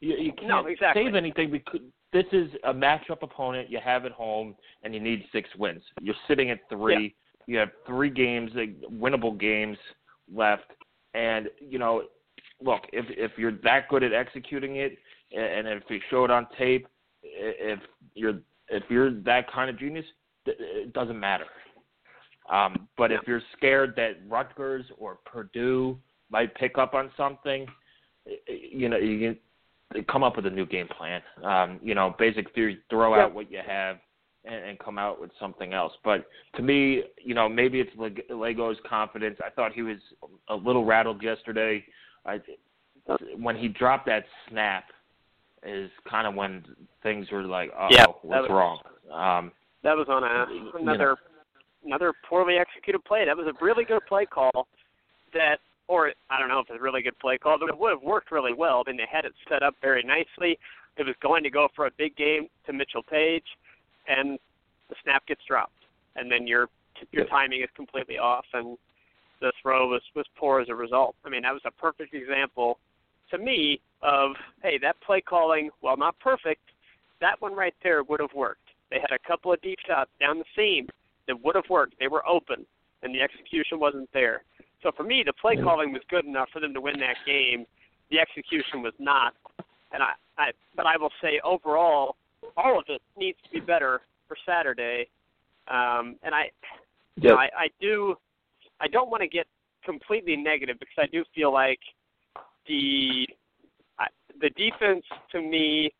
You, 0.00 0.16
you 0.16 0.32
can't 0.34 0.48
No, 0.48 0.66
exactly. 0.66 1.04
save 1.04 1.14
anything 1.14 1.50
because 1.50 1.80
this 2.12 2.26
is 2.32 2.50
a 2.64 2.72
matchup 2.72 3.22
opponent 3.22 3.70
you 3.70 3.78
have 3.80 4.04
at 4.04 4.12
home, 4.12 4.54
and 4.82 4.94
you 4.94 5.00
need 5.00 5.26
six 5.32 5.48
wins. 5.56 5.82
You're 6.00 6.14
sitting 6.28 6.50
at 6.50 6.60
three. 6.68 7.14
You 7.46 7.58
have 7.58 7.70
three 7.86 8.10
games, 8.10 8.50
like, 8.54 8.78
winnable 8.90 9.38
games 9.38 9.78
left, 10.32 10.70
and 11.14 11.48
you 11.60 11.78
know, 11.78 12.04
look, 12.60 12.82
if 12.92 13.06
if 13.10 13.38
you're 13.38 13.52
that 13.62 13.88
good 13.88 14.02
at 14.02 14.12
executing 14.12 14.76
it, 14.76 14.98
and 15.36 15.66
if 15.68 15.82
you 15.88 16.00
show 16.10 16.24
it 16.24 16.30
on 16.30 16.46
tape, 16.58 16.86
if 17.34 17.80
you're 18.14 18.38
if 18.68 18.82
you're 18.88 19.10
that 19.22 19.50
kind 19.50 19.70
of 19.70 19.78
genius, 19.78 20.04
it 20.46 20.92
doesn't 20.92 21.18
matter. 21.18 21.46
Um, 22.50 22.88
but 22.96 23.10
if 23.10 23.20
you're 23.26 23.42
scared 23.56 23.94
that 23.96 24.18
Rutgers 24.28 24.84
or 24.98 25.18
Purdue 25.24 25.98
might 26.30 26.54
pick 26.54 26.78
up 26.78 26.94
on 26.94 27.10
something, 27.16 27.66
you 28.72 28.88
know, 28.88 28.96
you 28.96 29.36
can 29.92 30.04
come 30.04 30.22
up 30.22 30.36
with 30.36 30.46
a 30.46 30.50
new 30.50 30.66
game 30.66 30.88
plan. 30.96 31.22
Um, 31.44 31.80
you 31.82 31.94
know, 31.94 32.14
basic 32.18 32.52
theory, 32.54 32.78
throw 32.90 33.14
out 33.14 33.34
what 33.34 33.50
you 33.50 33.60
have 33.66 33.98
and, 34.44 34.64
and 34.64 34.78
come 34.78 34.98
out 34.98 35.20
with 35.20 35.30
something 35.40 35.72
else. 35.72 35.92
But 36.04 36.26
to 36.56 36.62
me, 36.62 37.02
you 37.22 37.34
know, 37.34 37.48
maybe 37.48 37.80
it's 37.80 37.90
Lagow's 38.30 38.78
confidence. 38.88 39.38
I 39.44 39.50
thought 39.50 39.72
he 39.72 39.82
was 39.82 39.98
a 40.48 40.54
little 40.54 40.84
rattled 40.84 41.22
yesterday. 41.22 41.84
I, 42.24 42.40
when 43.38 43.56
he 43.56 43.68
dropped 43.68 44.06
that 44.06 44.24
snap, 44.50 44.84
is 45.64 45.90
kind 46.08 46.26
of 46.26 46.34
when 46.34 46.64
things 47.02 47.30
were 47.30 47.42
like, 47.42 47.70
oh, 47.78 47.88
Yeah, 47.90 48.06
what's 48.22 48.48
was- 48.48 48.50
wrong? 48.50 48.80
Um, 49.12 49.52
That 49.82 49.96
was 49.96 50.08
on 50.08 50.24
a 50.24 50.52
You 50.52 50.72
another 50.78 51.16
another 51.84 52.12
poorly 52.28 52.56
executed 52.58 53.04
play. 53.04 53.24
That 53.24 53.36
was 53.36 53.46
a 53.46 53.64
really 53.64 53.84
good 53.84 54.04
play 54.08 54.26
call 54.26 54.66
that 55.32 55.60
or 55.88 56.12
I 56.30 56.38
don't 56.38 56.48
know 56.48 56.58
if 56.58 56.66
it's 56.68 56.78
a 56.78 56.82
really 56.82 57.02
good 57.02 57.18
play 57.18 57.38
call, 57.38 57.58
but 57.58 57.68
it 57.68 57.78
would 57.78 57.90
have 57.90 58.02
worked 58.02 58.32
really 58.32 58.52
well. 58.52 58.82
I 58.86 58.90
mean, 58.90 58.96
they 58.96 59.06
had 59.10 59.24
it 59.24 59.32
set 59.48 59.62
up 59.62 59.74
very 59.80 60.02
nicely. 60.02 60.58
It 60.96 61.06
was 61.06 61.14
going 61.22 61.44
to 61.44 61.50
go 61.50 61.68
for 61.76 61.86
a 61.86 61.90
big 61.96 62.16
game 62.16 62.48
to 62.66 62.72
Mitchell 62.72 63.02
Paige, 63.02 63.46
and 64.08 64.38
the 64.88 64.96
snap 65.04 65.24
gets 65.26 65.42
dropped, 65.46 65.84
and 66.16 66.30
then 66.30 66.46
your 66.46 66.68
your 67.12 67.26
timing 67.26 67.62
is 67.62 67.68
completely 67.76 68.18
off, 68.18 68.46
and 68.54 68.76
the 69.40 69.52
throw 69.62 69.88
was 69.88 70.02
was 70.14 70.26
poor 70.36 70.60
as 70.60 70.68
a 70.68 70.74
result. 70.74 71.14
I 71.24 71.28
mean, 71.28 71.42
that 71.42 71.52
was 71.52 71.62
a 71.64 71.70
perfect 71.70 72.14
example 72.14 72.78
to 73.30 73.38
me 73.38 73.80
of 74.02 74.32
hey, 74.62 74.78
that 74.78 75.00
play 75.00 75.20
calling, 75.20 75.70
while 75.80 75.96
not 75.96 76.18
perfect, 76.20 76.60
that 77.20 77.40
one 77.40 77.54
right 77.54 77.74
there 77.82 78.02
would 78.04 78.20
have 78.20 78.34
worked. 78.34 78.60
They 78.90 78.98
had 79.00 79.10
a 79.10 79.28
couple 79.28 79.52
of 79.52 79.60
deep 79.62 79.78
shots 79.86 80.10
down 80.20 80.38
the 80.38 80.44
seam 80.54 80.88
that 81.26 81.42
would 81.42 81.56
have 81.56 81.68
worked. 81.68 81.94
They 81.98 82.08
were 82.08 82.26
open, 82.26 82.64
and 83.02 83.14
the 83.14 83.20
execution 83.20 83.80
wasn't 83.80 84.08
there. 84.12 84.42
So 84.82 84.92
for 84.96 85.02
me, 85.02 85.22
the 85.24 85.32
play 85.32 85.56
calling 85.56 85.92
was 85.92 86.02
good 86.08 86.24
enough 86.24 86.48
for 86.52 86.60
them 86.60 86.72
to 86.74 86.80
win 86.80 87.00
that 87.00 87.16
game. 87.26 87.66
The 88.10 88.20
execution 88.20 88.82
was 88.82 88.92
not. 88.98 89.34
And 89.92 90.02
I, 90.02 90.12
I 90.38 90.50
but 90.76 90.86
I 90.86 90.96
will 90.96 91.10
say 91.20 91.40
overall, 91.42 92.16
all 92.56 92.78
of 92.78 92.84
it 92.88 93.02
needs 93.16 93.38
to 93.44 93.50
be 93.50 93.60
better 93.60 94.02
for 94.28 94.36
Saturday. 94.46 95.08
Um, 95.68 96.16
and 96.22 96.34
I, 96.34 96.42
yep. 96.42 96.52
you 97.16 97.28
know, 97.30 97.36
I, 97.36 97.48
I 97.56 97.68
do, 97.80 98.14
I 98.80 98.86
don't 98.88 99.10
want 99.10 99.22
to 99.22 99.28
get 99.28 99.46
completely 99.84 100.36
negative 100.36 100.76
because 100.78 100.96
I 100.98 101.06
do 101.06 101.24
feel 101.34 101.52
like 101.52 101.80
the 102.68 103.26
the 104.40 104.50
defense 104.50 105.04
to 105.32 105.40
me 105.40 105.90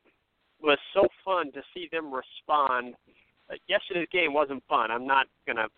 was 0.62 0.78
so 0.94 1.06
fun 1.24 1.52
to 1.52 1.62
see 1.74 1.88
them 1.90 2.12
respond. 2.12 2.94
Uh, 3.50 3.54
yesterday's 3.68 4.08
game 4.12 4.32
wasn't 4.34 4.62
fun. 4.68 4.90
I'm 4.90 5.06
not 5.06 5.26
gonna 5.46 5.68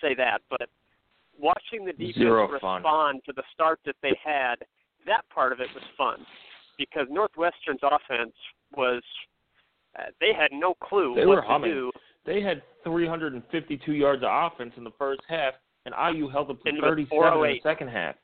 say 0.00 0.14
that, 0.16 0.40
but 0.50 0.68
watching 1.38 1.84
the 1.84 1.92
defense 1.92 2.16
Zero 2.16 2.48
respond 2.48 2.84
fun. 2.84 3.20
to 3.26 3.32
the 3.34 3.42
start 3.54 3.80
that 3.86 3.96
they 4.02 4.18
had, 4.22 4.56
that 5.06 5.22
part 5.32 5.52
of 5.52 5.60
it 5.60 5.68
was 5.74 5.84
fun 5.96 6.24
because 6.78 7.06
Northwestern's 7.10 7.80
offense 7.82 8.34
was 8.76 9.02
uh, 9.98 10.04
they 10.20 10.32
had 10.32 10.50
no 10.52 10.74
clue 10.74 11.14
they 11.14 11.26
what 11.26 11.36
were 11.36 11.42
humming. 11.42 11.70
to 11.70 11.74
do. 11.74 11.92
They 12.24 12.40
had 12.40 12.62
352 12.84 13.92
yards 13.92 14.22
of 14.22 14.30
offense 14.30 14.72
in 14.76 14.84
the 14.84 14.92
first 14.98 15.20
half, 15.28 15.54
and 15.86 15.94
IU 16.14 16.28
held 16.28 16.50
up 16.50 16.62
to 16.62 16.68
Ended 16.68 16.84
37 16.84 17.32
in 17.32 17.40
the 17.42 17.60
second 17.62 17.88
half. 17.88 18.14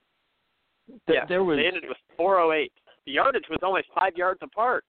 Th- 0.89 1.19
yeah, 1.21 1.27
there 1.29 1.45
was 1.45 1.59
they 1.59 1.67
ended 1.67 1.85
with 1.87 1.99
408. 2.17 2.73
The 3.07 3.13
yardage 3.13 3.45
was 3.49 3.59
only 3.63 3.83
five 3.95 4.17
yards 4.17 4.41
apart. 4.43 4.85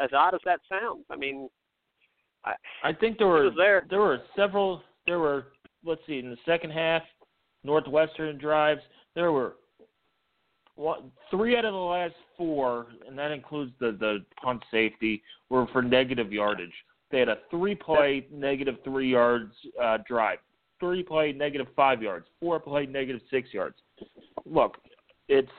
As 0.00 0.10
odd 0.12 0.34
as 0.34 0.40
that 0.44 0.60
sounds, 0.68 1.04
I 1.08 1.16
mean, 1.16 1.48
I, 2.44 2.54
I 2.82 2.92
think 2.92 3.18
there 3.18 3.28
were 3.28 3.50
there. 3.56 3.86
there 3.88 4.00
were 4.00 4.18
several 4.36 4.82
there 5.06 5.18
were 5.18 5.46
let's 5.84 6.00
see 6.06 6.18
in 6.18 6.30
the 6.30 6.36
second 6.44 6.70
half 6.70 7.02
Northwestern 7.62 8.38
drives 8.38 8.80
there 9.14 9.32
were 9.32 9.54
what 10.76 11.04
three 11.30 11.56
out 11.56 11.64
of 11.64 11.72
the 11.72 11.78
last 11.78 12.14
four 12.36 12.86
and 13.06 13.16
that 13.16 13.30
includes 13.30 13.72
the 13.78 13.96
the 13.98 14.24
punt 14.42 14.62
safety 14.70 15.22
were 15.48 15.66
for 15.72 15.82
negative 15.82 16.32
yardage. 16.32 16.72
They 17.10 17.20
had 17.20 17.28
a 17.28 17.38
three 17.50 17.76
play 17.76 18.26
negative 18.32 18.76
three 18.82 19.10
yards 19.10 19.52
uh, 19.80 19.98
drive, 20.06 20.38
three 20.80 21.02
play 21.02 21.32
negative 21.32 21.68
five 21.76 22.02
yards, 22.02 22.26
four 22.40 22.58
play 22.58 22.86
negative 22.86 23.22
six 23.30 23.54
yards. 23.54 23.76
Look, 24.44 24.78
it's. 25.28 25.50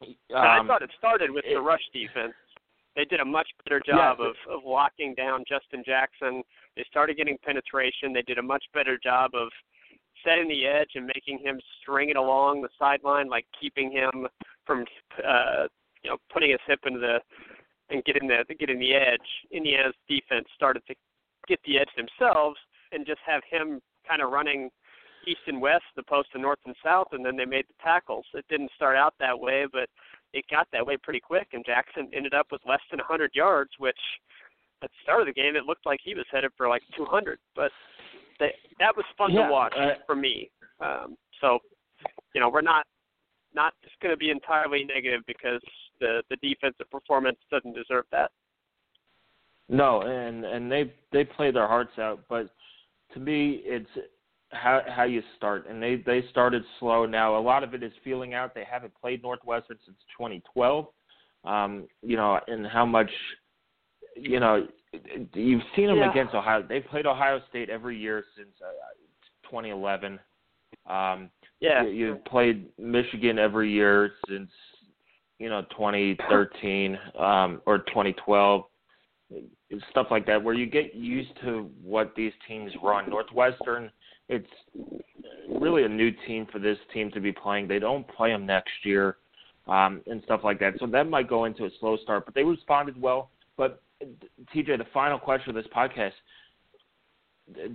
And 0.00 0.16
I 0.38 0.58
Um, 0.58 0.66
thought 0.68 0.82
it 0.82 0.90
started 0.96 1.30
with 1.30 1.44
the 1.44 1.60
rush 1.60 1.82
defense. 1.92 2.34
They 2.94 3.04
did 3.04 3.20
a 3.20 3.24
much 3.24 3.48
better 3.64 3.80
job 3.80 4.18
Yes. 4.20 4.34
of, 4.46 4.52
of 4.58 4.64
locking 4.64 5.14
down 5.14 5.44
Justin 5.48 5.82
Jackson. 5.84 6.42
They 6.76 6.84
started 6.84 7.16
getting 7.16 7.36
penetration. 7.38 8.12
They 8.12 8.22
did 8.22 8.38
a 8.38 8.42
much 8.42 8.64
better 8.72 8.96
job 8.98 9.34
of 9.34 9.48
setting 10.24 10.48
the 10.48 10.66
edge 10.66 10.90
and 10.94 11.06
making 11.06 11.38
him 11.38 11.60
string 11.80 12.10
it 12.10 12.16
along 12.16 12.62
the 12.62 12.68
sideline, 12.78 13.28
like 13.28 13.46
keeping 13.60 13.90
him 13.90 14.26
from 14.66 14.84
uh, 15.24 15.66
you 16.02 16.10
know 16.10 16.16
putting 16.32 16.50
his 16.50 16.60
hip 16.66 16.80
into 16.86 16.98
the 17.00 17.20
and 17.90 18.04
getting 18.04 18.28
the 18.28 18.44
getting 18.58 18.78
the 18.78 18.94
edge. 18.94 19.28
Indiana's 19.50 19.94
defense 20.08 20.46
started 20.54 20.82
to 20.86 20.94
get 21.46 21.60
the 21.64 21.78
edge 21.78 21.88
themselves 21.96 22.58
and 22.92 23.06
just 23.06 23.20
have 23.24 23.42
him 23.48 23.80
kind 24.06 24.22
of 24.22 24.30
running 24.30 24.70
east 25.26 25.40
and 25.46 25.60
west, 25.60 25.84
the 25.96 26.02
opposed 26.02 26.32
to 26.32 26.38
north 26.38 26.58
and 26.66 26.74
south, 26.84 27.08
and 27.12 27.24
then 27.24 27.36
they 27.36 27.44
made 27.44 27.66
the 27.68 27.82
tackles. 27.82 28.24
It 28.34 28.44
didn't 28.48 28.70
start 28.76 28.96
out 28.96 29.14
that 29.20 29.38
way, 29.38 29.66
but 29.70 29.88
it 30.32 30.44
got 30.50 30.68
that 30.72 30.86
way 30.86 30.96
pretty 30.96 31.20
quick, 31.20 31.48
and 31.52 31.64
Jackson 31.64 32.08
ended 32.14 32.34
up 32.34 32.48
with 32.52 32.60
less 32.66 32.80
than 32.90 32.98
100 32.98 33.32
yards, 33.34 33.70
which 33.78 33.98
at 34.82 34.90
the 34.90 34.96
start 35.02 35.20
of 35.20 35.26
the 35.26 35.32
game 35.32 35.56
it 35.56 35.64
looked 35.64 35.86
like 35.86 36.00
he 36.02 36.14
was 36.14 36.24
headed 36.30 36.50
for 36.56 36.68
like 36.68 36.82
200. 36.96 37.38
But 37.56 37.70
they, 38.38 38.52
that 38.78 38.96
was 38.96 39.04
fun 39.16 39.32
Yeah, 39.32 39.46
to 39.46 39.52
watch 39.52 39.74
uh, 39.76 39.94
for 40.06 40.14
me. 40.14 40.50
Um, 40.80 41.16
so, 41.40 41.58
you 42.34 42.40
know, 42.40 42.48
we're 42.48 42.60
not 42.60 42.86
not 43.54 43.72
just 43.82 43.98
going 44.00 44.12
to 44.12 44.16
be 44.16 44.30
entirely 44.30 44.84
negative 44.84 45.22
because 45.26 45.60
the 46.00 46.22
the 46.30 46.36
defensive 46.36 46.90
performance 46.90 47.38
doesn't 47.50 47.74
deserve 47.74 48.04
that. 48.12 48.30
No, 49.68 50.02
and 50.02 50.44
and 50.44 50.70
they 50.70 50.92
they 51.12 51.24
play 51.24 51.50
their 51.50 51.66
hearts 51.66 51.98
out, 51.98 52.20
but 52.28 52.50
to 53.14 53.20
me, 53.20 53.62
it's 53.64 53.90
how 54.50 54.82
how 54.88 55.04
you 55.04 55.22
start, 55.36 55.66
and 55.68 55.82
they 55.82 55.96
they 56.06 56.24
started 56.30 56.62
slow. 56.78 57.06
Now 57.06 57.38
a 57.38 57.40
lot 57.40 57.62
of 57.62 57.74
it 57.74 57.82
is 57.82 57.92
feeling 58.02 58.34
out. 58.34 58.54
They 58.54 58.64
haven't 58.68 58.92
played 59.00 59.22
Northwestern 59.22 59.78
since 59.84 59.98
2012. 60.16 60.86
Um, 61.44 61.86
you 62.02 62.16
know, 62.16 62.40
and 62.48 62.66
how 62.66 62.84
much, 62.84 63.10
you 64.16 64.40
know, 64.40 64.66
you've 65.34 65.62
seen 65.76 65.86
them 65.86 65.98
Yeah. 65.98 66.10
against 66.10 66.34
Ohio. 66.34 66.62
They've 66.68 66.84
played 66.84 67.06
Ohio 67.06 67.40
State 67.48 67.70
every 67.70 67.96
year 67.96 68.24
since 68.36 68.50
uh, 68.60 68.72
2011. 69.44 70.18
Um, 70.86 71.30
Yeah. 71.60 71.84
you, 71.84 71.90
you've 71.90 72.24
played 72.24 72.68
Michigan 72.78 73.38
every 73.38 73.70
year 73.70 74.12
since 74.26 74.50
you 75.38 75.48
know 75.48 75.62
2013 75.70 76.98
um, 77.18 77.62
or 77.66 77.78
2012 77.78 78.64
stuff 79.90 80.06
like 80.10 80.26
that 80.26 80.42
where 80.42 80.54
you 80.54 80.66
get 80.66 80.94
used 80.94 81.30
to 81.42 81.70
what 81.82 82.14
these 82.16 82.32
teams 82.46 82.72
run 82.82 83.08
northwestern 83.08 83.90
it's 84.28 84.46
really 85.48 85.84
a 85.84 85.88
new 85.88 86.10
team 86.26 86.46
for 86.50 86.58
this 86.58 86.78
team 86.92 87.10
to 87.12 87.20
be 87.20 87.32
playing. 87.32 87.68
They 87.68 87.78
don't 87.78 88.06
play 88.08 88.30
them 88.30 88.46
next 88.46 88.72
year 88.84 89.16
um, 89.66 90.02
and 90.06 90.22
stuff 90.24 90.40
like 90.44 90.60
that. 90.60 90.74
So 90.78 90.86
that 90.86 91.08
might 91.08 91.28
go 91.28 91.44
into 91.44 91.64
a 91.64 91.70
slow 91.80 91.96
start 91.98 92.24
but 92.24 92.34
they 92.34 92.44
responded 92.44 93.00
well. 93.00 93.30
But 93.56 93.82
tj 94.54 94.78
the 94.78 94.86
final 94.92 95.18
question 95.18 95.50
of 95.50 95.56
this 95.56 95.70
podcast 95.74 96.12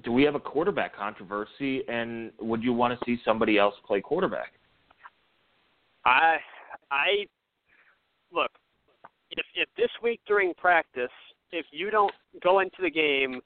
do 0.03 0.11
we 0.11 0.23
have 0.23 0.35
a 0.35 0.39
quarterback 0.39 0.95
controversy? 0.95 1.81
And 1.87 2.31
would 2.39 2.63
you 2.63 2.73
want 2.73 2.97
to 2.97 3.05
see 3.05 3.19
somebody 3.25 3.57
else 3.57 3.73
play 3.85 4.01
quarterback? 4.01 4.53
I 6.05 6.37
I 6.91 7.25
look 8.31 8.51
if 9.31 9.45
if 9.55 9.67
this 9.77 9.89
week 10.01 10.21
during 10.27 10.53
practice, 10.53 11.09
if 11.51 11.65
you 11.71 11.89
don't 11.89 12.13
go 12.43 12.59
into 12.59 12.81
the 12.81 12.91
game, 12.91 13.41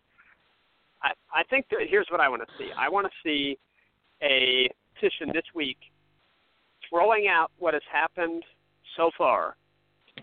I 1.03 1.11
I 1.33 1.43
think 1.49 1.65
that 1.71 1.79
here's 1.87 2.07
what 2.09 2.19
I 2.19 2.29
want 2.29 2.41
to 2.41 2.53
see. 2.57 2.69
I 2.77 2.89
want 2.89 3.07
to 3.07 3.13
see 3.23 3.57
a 4.21 4.69
petition 4.93 5.29
this 5.33 5.45
week 5.53 5.77
throwing 6.89 7.27
out 7.27 7.51
what 7.59 7.73
has 7.73 7.83
happened 7.91 8.43
so 8.95 9.11
far. 9.17 9.55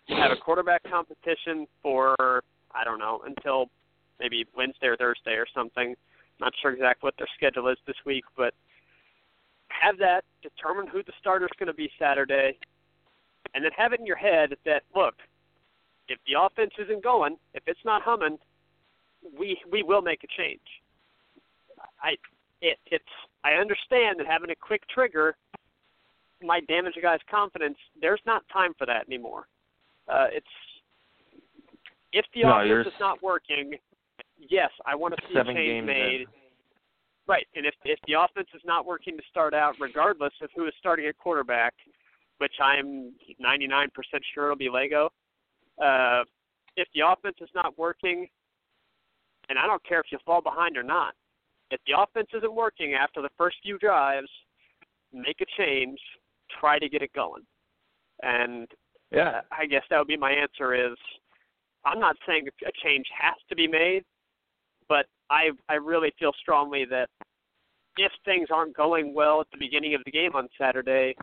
Have 0.09 0.33
a 0.33 0.37
quarterback 0.37 0.83
competition 0.91 1.67
for 1.83 2.43
I 2.75 2.85
don't 2.85 2.99
know 2.99 3.23
until 3.27 3.67
maybe 4.21 4.45
Wednesday 4.57 4.87
or 4.87 4.97
Thursday 4.97 5.33
or 5.33 5.47
something. 5.55 5.95
Not 6.41 6.53
sure 6.61 6.73
exactly 6.73 7.07
what 7.07 7.15
their 7.17 7.29
schedule 7.37 7.69
is 7.69 7.79
this 7.87 7.97
week, 8.05 8.25
but 8.37 8.55
have 9.69 9.99
that 9.99 10.25
determine 10.43 10.87
who 10.87 11.03
the 11.03 11.13
starter 11.21 11.47
is 11.47 11.51
going 11.59 11.69
to 11.69 11.75
be 11.75 11.91
Saturday, 11.99 12.59
and 13.55 13.65
then 13.65 13.71
have 13.77 13.93
it 13.93 14.01
in 14.01 14.07
your 14.07 14.17
head 14.17 14.55
that 14.65 14.83
look, 14.95 15.15
if 16.09 16.19
the 16.27 16.39
offense 16.41 16.73
isn't 16.79 17.03
going, 17.03 17.37
if 17.55 17.63
it's 17.67 17.85
not 17.85 18.03
humming, 18.03 18.39
we 19.39 19.59
we 19.71 19.83
will 19.83 20.03
make 20.03 20.25
a 20.25 20.43
change. 20.43 20.61
I 22.03 22.17
it 22.61 22.79
it's 22.87 23.05
I 23.45 23.53
understand 23.53 24.19
that 24.19 24.27
having 24.27 24.51
a 24.51 24.57
quick 24.57 24.83
trigger 24.89 25.37
might 26.43 26.67
damage 26.67 26.95
a 26.99 27.01
guy's 27.01 27.21
confidence. 27.31 27.77
There's 28.01 28.21
not 28.27 28.43
time 28.53 28.73
for 28.79 28.87
that 28.87 29.07
anymore. 29.07 29.47
Uh, 30.09 30.27
it's 30.33 30.47
if 32.13 32.25
the 32.35 32.43
No, 32.43 32.61
offense 32.61 32.95
is 32.95 33.01
not 33.01 33.23
working, 33.23 33.75
yes, 34.39 34.71
I 34.87 34.95
want 34.95 35.15
to 35.17 35.23
see 35.27 35.39
a 35.39 35.45
change 35.45 35.87
made. 35.87 36.21
in. 36.23 36.27
Right, 37.27 37.47
and 37.57 37.65
if 37.65 37.75
if 37.85 37.99
the 38.07 38.15
offense 38.15 38.49
is 38.55 38.61
not 38.65 38.85
working 38.85 39.17
to 39.17 39.23
start 39.31 39.55
out, 39.55 39.75
regardless 39.81 40.33
of 40.43 40.51
who 40.55 40.67
is 40.67 40.75
starting 40.79 41.07
at 41.07 41.17
quarterback, 41.17 41.75
which 42.39 42.53
I'm 42.61 43.15
99% 43.43 43.89
sure 44.35 44.45
it'll 44.45 44.57
be 44.57 44.69
Lagow, 44.69 45.09
uh, 45.83 46.25
if 46.77 46.87
the 46.95 47.01
offense 47.01 47.37
is 47.41 47.49
not 47.55 47.79
working, 47.79 48.29
and 49.49 49.59
I 49.59 49.67
don't 49.67 49.85
care 49.85 50.01
if 50.01 50.07
you 50.11 50.19
fall 50.25 50.41
behind 50.41 50.77
or 50.77 50.83
not, 50.83 51.15
if 51.71 51.81
the 51.87 51.99
offense 51.99 52.29
isn't 52.35 52.55
working 52.55 52.95
after 52.95 53.23
the 53.23 53.31
first 53.37 53.57
few 53.63 53.79
drives, 53.79 54.29
make 55.13 55.41
a 55.41 55.63
change, 55.63 55.99
try 56.61 56.79
to 56.79 56.89
get 56.89 57.03
it 57.03 57.13
going, 57.13 57.43
and 58.23 58.69
yeah. 59.11 59.41
I 59.53 59.67
guess 59.67 59.83
that 59.91 59.99
would 59.99 60.09
be 60.09 60.17
my 60.17 60.33
answer 60.33 60.75
is 60.75 60.97
I'm 61.85 62.01
not 62.01 62.17
saying 62.27 62.47
a 62.67 62.73
change 62.83 63.07
has 63.21 63.35
to 63.49 63.55
be 63.55 63.69
made, 63.69 64.03
but 64.89 65.07
I 65.31 65.51
I 65.69 65.75
really 65.75 66.13
feel 66.19 66.33
strongly 66.41 66.85
that 66.91 67.09
if 67.97 68.13
things 68.25 68.49
aren't 68.53 68.77
going 68.77 69.15
well 69.15 69.41
at 69.41 69.47
the 69.53 69.59
beginning 69.59 69.95
of 69.95 70.03
the 70.05 70.11
game 70.11 70.33
on 70.35 70.49
Saturday, 70.59 71.15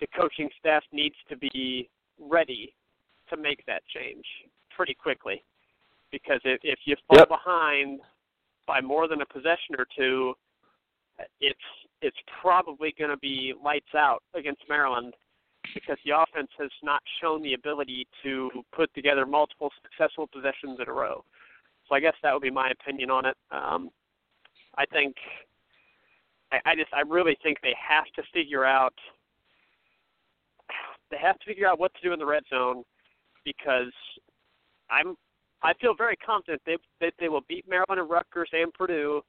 the 0.00 0.06
coaching 0.18 0.48
staff 0.58 0.82
needs 0.92 1.14
to 1.28 1.36
be 1.36 1.88
ready 2.18 2.74
to 3.28 3.36
make 3.36 3.64
that 3.66 3.82
change 3.94 4.24
pretty 4.74 4.94
quickly. 4.94 5.44
Because 6.12 6.40
if, 6.44 6.60
if 6.62 6.78
you 6.84 6.96
fall 7.08 7.18
yep. 7.18 7.28
behind 7.28 8.00
by 8.66 8.80
more 8.80 9.08
than 9.08 9.20
a 9.22 9.26
possession 9.26 9.76
or 9.78 9.86
two, 9.96 10.34
it's 11.40 11.58
it's 12.02 12.16
probably 12.40 12.94
going 12.98 13.10
to 13.10 13.16
be 13.18 13.52
lights 13.62 13.94
out 13.94 14.22
against 14.34 14.62
Maryland 14.68 15.14
because 15.74 15.98
the 16.06 16.12
offense 16.16 16.48
has 16.58 16.70
not 16.82 17.02
shown 17.20 17.42
the 17.42 17.54
ability 17.54 18.06
to 18.22 18.50
put 18.74 18.92
together 18.94 19.26
multiple 19.26 19.70
successful 19.82 20.26
possessions 20.26 20.78
in 20.80 20.88
a 20.88 20.92
row. 20.92 21.22
So 21.88 21.94
I 21.94 22.00
guess 22.00 22.14
that 22.22 22.32
would 22.32 22.42
be 22.42 22.50
my 22.50 22.70
opinion 22.70 23.10
on 23.10 23.26
it. 23.26 23.36
Um, 23.50 23.90
I 24.78 24.86
think 24.86 25.14
I, 26.52 26.58
I 26.64 26.74
just 26.74 26.92
I 26.94 27.02
really 27.02 27.36
think 27.42 27.58
they 27.62 27.74
have 27.76 28.06
to 28.16 28.22
figure 28.32 28.64
out 28.64 28.94
they 31.10 31.18
have 31.18 31.38
to 31.40 31.46
figure 31.46 31.66
out 31.66 31.78
what 31.78 31.92
to 31.94 32.00
do 32.00 32.12
in 32.12 32.18
the 32.18 32.26
red 32.26 32.44
zone 32.48 32.84
because 33.44 33.92
I'm 34.90 35.16
I 35.62 35.74
feel 35.74 35.94
very 35.94 36.16
confident 36.16 36.62
they 36.64 36.76
that 37.00 37.12
they 37.18 37.28
will 37.28 37.42
beat 37.48 37.68
Maryland 37.68 38.00
and 38.00 38.10
Rutgers 38.10 38.48
and 38.52 38.72
Purdue 38.72 39.22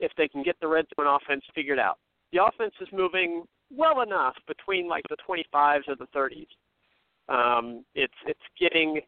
if 0.00 0.12
they 0.16 0.28
can 0.28 0.42
get 0.42 0.56
the 0.60 0.68
red 0.68 0.86
zone 0.96 1.06
offense 1.06 1.44
figured 1.54 1.78
out. 1.78 1.98
The 2.32 2.44
offense 2.44 2.74
is 2.80 2.88
moving 2.92 3.44
well 3.74 4.02
enough 4.02 4.34
between 4.46 4.88
like 4.88 5.04
the 5.08 5.16
25s 5.28 5.88
or 5.88 5.96
the 5.96 6.06
30s. 6.14 6.46
Um, 7.28 7.84
it's 7.94 8.14
it's 8.26 8.40
getting 8.58 9.00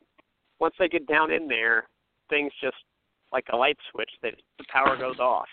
once 0.58 0.74
they 0.78 0.88
get 0.88 1.06
down 1.06 1.30
in 1.30 1.48
there, 1.48 1.88
things 2.28 2.52
just 2.62 2.76
like 3.32 3.44
a 3.52 3.56
light 3.56 3.78
switch 3.90 4.10
that 4.22 4.34
the 4.58 4.64
power 4.70 4.96
goes 4.96 5.18
off. 5.18 5.48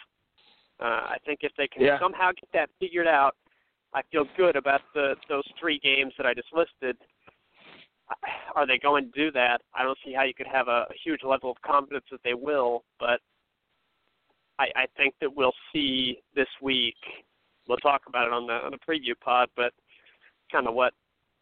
Uh, 0.80 0.84
I 1.10 1.18
think 1.26 1.40
if 1.42 1.52
they 1.58 1.68
can 1.68 1.84
yeah. 1.84 2.00
somehow 2.00 2.32
get 2.32 2.50
that 2.54 2.70
figured 2.80 3.08
out, 3.08 3.36
I 3.94 4.02
feel 4.12 4.26
good 4.36 4.56
about 4.56 4.82
the 4.94 5.16
those 5.30 5.46
three 5.60 5.80
games 5.80 6.14
that 6.18 6.26
I 6.26 6.34
just 6.34 6.50
listed. 6.54 6.98
Are 8.58 8.66
they 8.66 8.80
going 8.80 9.06
to 9.06 9.12
do 9.12 9.32
that? 9.34 9.62
I 9.76 9.84
don't 9.84 10.00
see 10.04 10.14
how 10.14 10.24
you 10.24 10.34
could 10.34 10.48
have 10.48 10.68
a, 10.68 10.86
huge 11.04 11.22
level 11.24 11.52
of 11.52 11.62
confidence 11.62 12.06
that 12.10 12.22
they 12.24 12.34
will, 12.34 12.84
but 13.00 13.20
I, 14.58 14.66
I 14.76 14.86
think 14.98 15.14
that 15.22 15.30
we'll 15.36 15.54
see 15.72 16.24
this 16.36 16.48
week 16.60 16.96
we'll 17.68 17.78
talk 17.78 18.02
about 18.08 18.26
it 18.26 18.34
on 18.34 18.48
the 18.48 18.54
on 18.54 18.72
the 18.72 18.78
preview 18.78 19.14
pod, 19.24 19.50
but 19.56 19.74
kind 20.52 20.68
of 20.68 20.74
what 20.74 20.94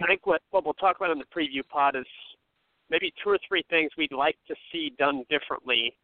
I 0.01 0.07
think 0.07 0.27
what 0.27 0.41
what 0.51 0.65
we'll 0.65 0.73
talk 0.73 0.97
about 0.97 1.11
in 1.11 1.17
the 1.17 1.23
preview 1.33 1.65
pod 1.65 1.95
is 1.95 2.05
maybe 2.89 3.13
two 3.23 3.29
or 3.29 3.39
three 3.47 3.63
things 3.69 3.91
we'd 3.97 4.11
like 4.11 4.35
to 4.49 4.55
see 4.69 4.91
done 4.99 5.23
differently 5.29 5.95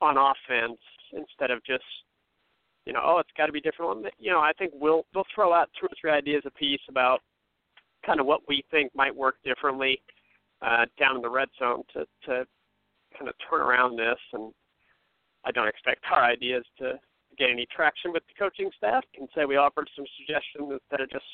on 0.00 0.16
offense 0.16 0.78
instead 1.12 1.50
of 1.50 1.58
just 1.64 1.82
you 2.86 2.92
know 2.92 3.00
oh 3.02 3.18
it's 3.18 3.30
got 3.36 3.46
to 3.46 3.52
be 3.52 3.60
different. 3.60 4.06
You 4.20 4.30
know 4.30 4.38
I 4.38 4.52
think 4.56 4.74
we'll 4.76 5.06
we'll 5.12 5.26
throw 5.34 5.52
out 5.52 5.70
two 5.80 5.86
or 5.86 5.96
three 6.00 6.12
ideas 6.12 6.44
a 6.46 6.52
piece 6.52 6.82
about 6.88 7.18
kind 8.06 8.20
of 8.20 8.26
what 8.26 8.42
we 8.46 8.64
think 8.70 8.94
might 8.94 9.14
work 9.14 9.34
differently 9.44 10.00
uh, 10.62 10.86
down 10.98 11.16
in 11.16 11.22
the 11.22 11.30
red 11.30 11.48
zone 11.58 11.82
to 11.92 12.06
to 12.26 12.46
kind 13.16 13.28
of 13.28 13.34
turn 13.48 13.60
around 13.60 13.96
this 13.96 14.18
and 14.32 14.52
I 15.44 15.50
don't 15.52 15.68
expect 15.68 16.04
our 16.10 16.22
ideas 16.22 16.64
to 16.78 16.94
get 17.38 17.50
any 17.50 17.66
traction 17.74 18.12
with 18.12 18.22
the 18.28 18.34
coaching 18.38 18.70
staff. 18.76 19.04
Can 19.14 19.26
say 19.34 19.44
we 19.44 19.56
offered 19.56 19.88
some 19.96 20.04
suggestions 20.18 20.70
instead 20.70 21.00
of 21.00 21.10
just 21.10 21.24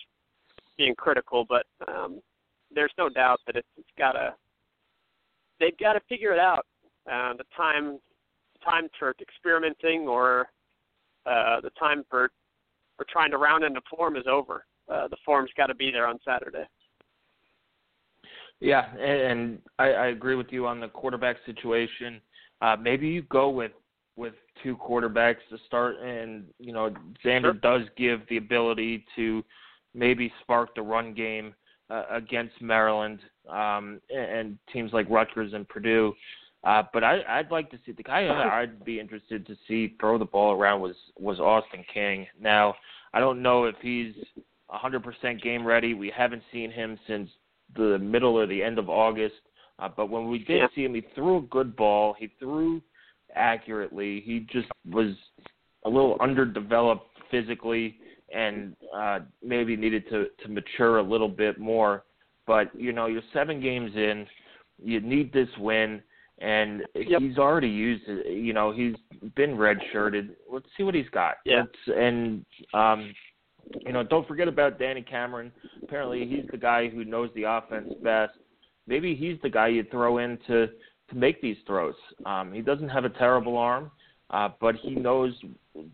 being 0.78 0.94
critical, 0.96 1.44
but 1.48 1.66
um, 1.88 2.20
there's 2.72 2.92
no 2.98 3.08
doubt 3.08 3.40
that 3.46 3.56
it's, 3.56 3.68
it's 3.76 3.88
got 3.98 4.12
to 4.12 4.34
they've 5.58 5.76
got 5.78 5.94
to 5.94 6.00
figure 6.08 6.32
it 6.32 6.38
out. 6.38 6.66
Uh, 7.10 7.34
the 7.34 7.44
time 7.56 7.98
time 8.64 8.88
for 8.98 9.14
experimenting 9.20 10.08
or 10.08 10.48
uh, 11.24 11.60
the 11.60 11.70
time 11.78 12.04
for 12.10 12.30
for 12.96 13.06
trying 13.10 13.30
to 13.30 13.38
round 13.38 13.64
into 13.64 13.80
form 13.90 14.16
is 14.16 14.24
over. 14.28 14.64
Uh, 14.88 15.08
the 15.08 15.16
form's 15.24 15.50
got 15.56 15.66
to 15.66 15.74
be 15.74 15.90
there 15.90 16.06
on 16.06 16.18
Saturday. 16.24 16.64
Yeah, 18.60 18.86
and 18.96 19.58
I, 19.78 19.88
I 19.90 20.06
agree 20.08 20.34
with 20.34 20.46
you 20.50 20.66
on 20.66 20.80
the 20.80 20.88
quarterback 20.88 21.36
situation. 21.44 22.20
Uh, 22.62 22.76
maybe 22.80 23.08
you 23.08 23.22
go 23.22 23.50
with 23.50 23.72
with 24.16 24.32
two 24.62 24.76
quarterbacks 24.78 25.46
to 25.50 25.58
start, 25.66 25.96
and 26.00 26.44
you 26.58 26.72
know 26.72 26.90
Zander 27.24 27.42
sure. 27.42 27.52
does 27.52 27.82
give 27.96 28.20
the 28.30 28.38
ability 28.38 29.04
to 29.16 29.44
maybe 29.94 30.32
spark 30.42 30.74
the 30.74 30.82
run 30.82 31.12
game 31.12 31.54
uh, 31.90 32.04
against 32.10 32.60
Maryland 32.60 33.20
um, 33.48 34.00
and, 34.10 34.38
and 34.38 34.58
teams 34.72 34.92
like 34.92 35.08
Rutgers 35.10 35.52
and 35.52 35.68
Purdue. 35.68 36.14
Uh, 36.64 36.82
but 36.92 37.04
I, 37.04 37.20
I'd 37.28 37.50
like 37.50 37.70
to 37.70 37.78
see 37.84 37.92
the 37.92 38.02
guy 38.02 38.26
I'd 38.26 38.84
be 38.84 38.98
interested 38.98 39.46
to 39.46 39.56
see 39.68 39.94
throw 40.00 40.18
the 40.18 40.24
ball 40.24 40.52
around 40.52 40.80
was 40.80 40.96
was 41.18 41.38
Austin 41.38 41.84
King. 41.92 42.26
Now 42.40 42.74
I 43.12 43.20
don't 43.20 43.42
know 43.42 43.64
if 43.64 43.76
he's 43.80 44.14
100% 44.70 45.42
game 45.42 45.64
ready. 45.64 45.94
We 45.94 46.12
haven't 46.14 46.42
seen 46.52 46.70
him 46.72 46.98
since 47.06 47.30
the 47.74 47.98
middle 47.98 48.38
or 48.38 48.46
the 48.46 48.62
end 48.62 48.78
of 48.78 48.88
August. 48.88 49.34
Uh, 49.78 49.88
but 49.94 50.08
when 50.08 50.30
we 50.30 50.38
did 50.38 50.58
yeah. 50.58 50.66
see 50.74 50.84
him, 50.84 50.94
he 50.94 51.02
threw 51.14 51.38
a 51.38 51.42
good 51.42 51.76
ball. 51.76 52.14
He 52.18 52.30
threw 52.38 52.80
accurately. 53.34 54.22
He 54.24 54.46
just 54.50 54.68
was 54.90 55.14
a 55.84 55.88
little 55.88 56.16
underdeveloped 56.20 57.06
physically 57.30 57.98
and 58.34 58.74
uh, 58.96 59.20
maybe 59.42 59.76
needed 59.76 60.08
to, 60.10 60.26
to 60.42 60.48
mature 60.48 60.98
a 60.98 61.02
little 61.02 61.28
bit 61.28 61.58
more. 61.58 62.04
But, 62.46 62.74
you 62.78 62.92
know, 62.92 63.06
you're 63.06 63.22
seven 63.32 63.60
games 63.60 63.92
in. 63.94 64.26
You 64.82 65.00
need 65.00 65.32
this 65.32 65.48
win. 65.58 66.00
And 66.38 66.82
yep. 66.94 67.20
he's 67.20 67.38
already 67.38 67.68
used 67.68 68.04
it. 68.06 68.32
You 68.32 68.52
know, 68.52 68.72
he's 68.72 68.94
been 69.36 69.56
redshirted. 69.56 70.30
Let's 70.50 70.66
see 70.76 70.82
what 70.82 70.94
he's 70.94 71.08
got. 71.10 71.36
Yeah. 71.44 71.62
Let's, 71.62 71.98
and, 71.98 72.44
um, 72.74 73.12
you 73.84 73.92
know, 73.92 74.02
don't 74.02 74.26
forget 74.28 74.48
about 74.48 74.78
Danny 74.78 75.02
Cameron. 75.02 75.52
Apparently, 75.82 76.26
he's 76.26 76.48
the 76.50 76.58
guy 76.58 76.88
who 76.88 77.04
knows 77.04 77.30
the 77.34 77.44
offense 77.44 77.92
best. 78.02 78.32
Maybe 78.86 79.14
he's 79.14 79.36
the 79.42 79.50
guy 79.50 79.68
you 79.68 79.84
throw 79.90 80.18
in 80.18 80.38
to– 80.46 80.68
to 81.08 81.16
make 81.16 81.40
these 81.40 81.56
throws. 81.66 81.94
Um, 82.24 82.52
he 82.52 82.60
doesn't 82.60 82.88
have 82.88 83.04
a 83.04 83.10
terrible 83.10 83.56
arm, 83.56 83.90
uh, 84.30 84.50
but 84.60 84.74
he 84.76 84.94
knows 84.94 85.32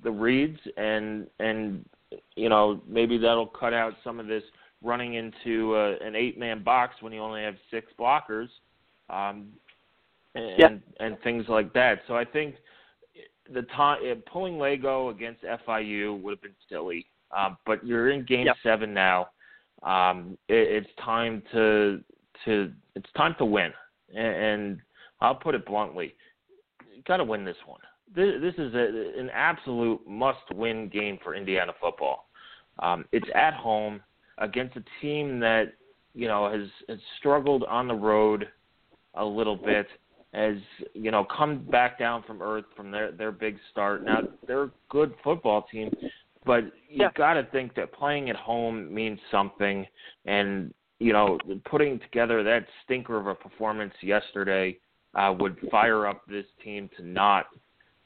the 0.03 0.11
reads, 0.11 0.59
and 0.77 1.27
and 1.39 1.85
you 2.37 2.49
know 2.49 2.81
maybe 2.89 3.19
that'll 3.19 3.47
cut 3.47 3.75
out 3.75 3.95
some 4.03 4.19
of 4.19 4.27
this 4.27 4.43
running 4.83 5.15
into 5.15 5.75
uh, 5.77 5.95
an 6.05 6.17
eight-man 6.17 6.63
box 6.63 6.97
when 7.01 7.13
you 7.13 7.21
only 7.21 7.43
have 7.43 7.55
six 7.71 7.93
blockers, 7.99 8.49
um, 9.11 9.49
and 10.35 10.59
yeah. 10.59 10.69
and 11.01 11.21
things 11.23 11.45
like 11.49 11.73
that. 11.75 12.01
So 12.09 12.17
I 12.17 12.25
think 12.25 12.57
the 13.53 13.63
time 13.63 14.01
pulling 14.31 14.55
Lagow 14.55 15.11
against 15.11 15.43
FIU 15.43 16.21
would 16.23 16.33
have 16.33 16.43
been 16.43 16.53
silly, 16.69 17.07
um, 17.37 17.57
but 17.67 17.85
you're 17.87 18.11
in 18.11 18.25
Game 18.25 18.47
yep. 18.47 18.57
Seven 18.63 18.93
now. 18.95 19.29
Um, 19.83 20.39
it, 20.49 20.85
it's 20.85 20.91
time 21.05 21.43
to 21.53 22.01
to 22.45 22.73
it's 22.95 23.11
time 23.17 23.35
to 23.39 23.45
win, 23.45 23.73
and, 24.15 24.37
and 24.37 24.79
I'll 25.21 25.35
put 25.35 25.55
it 25.55 25.65
bluntly, 25.65 26.15
you 26.95 27.03
got 27.07 27.19
to 27.19 27.25
win 27.25 27.45
this 27.45 27.57
one. 27.67 27.81
This, 28.15 28.35
this 28.41 28.55
is 28.59 28.75
a, 28.75 29.19
an 29.19 29.31
absolute 29.33 30.01
must-win 30.07 30.89
game 30.89 31.19
for 31.23 31.35
Indiana 31.35 31.73
football. 31.81 32.29
Um, 32.81 33.05
it's 33.13 33.29
at 33.35 33.55
home 33.55 34.01
against 34.39 34.77
a 34.77 34.85
team 35.01 35.39
that 35.41 35.75
you 36.15 36.29
know 36.29 36.51
has, 36.51 36.69
has 36.89 36.99
struggled 37.19 37.65
on 37.65 37.89
the 37.89 37.95
road 37.95 38.49
a 39.15 39.25
little 39.25 39.57
bit, 39.57 39.87
has 40.35 40.57
you 40.95 41.11
know 41.11 41.25
come 41.37 41.65
back 41.71 41.99
down 41.99 42.23
from 42.27 42.43
earth 42.43 42.65
from 42.77 42.91
their 42.91 43.13
their 43.13 43.33
big 43.33 43.57
start. 43.71 44.05
Now 44.05 44.21
they're 44.47 44.65
a 44.65 44.71
good 44.91 45.15
football 45.23 45.67
team, 45.71 45.91
but 46.45 46.65
you 46.89 47.03
yeah. 47.03 47.11
got 47.17 47.35
to 47.35 47.45
think 47.45 47.75
that 47.77 47.93
playing 47.93 48.31
at 48.31 48.37
home 48.37 48.93
means 48.93 49.19
something, 49.31 49.87
and 50.27 50.73
you 50.99 51.13
know 51.13 51.39
putting 51.65 51.99
together 52.01 52.43
that 52.43 52.67
stinker 52.85 53.19
of 53.19 53.27
a 53.27 53.35
performance 53.35 53.95
yesterday 54.03 54.77
uh, 55.15 55.35
would 55.39 55.57
fire 55.71 56.07
up 56.07 56.23
this 56.29 56.47
team 56.65 56.89
to 56.97 57.05
not 57.07 57.47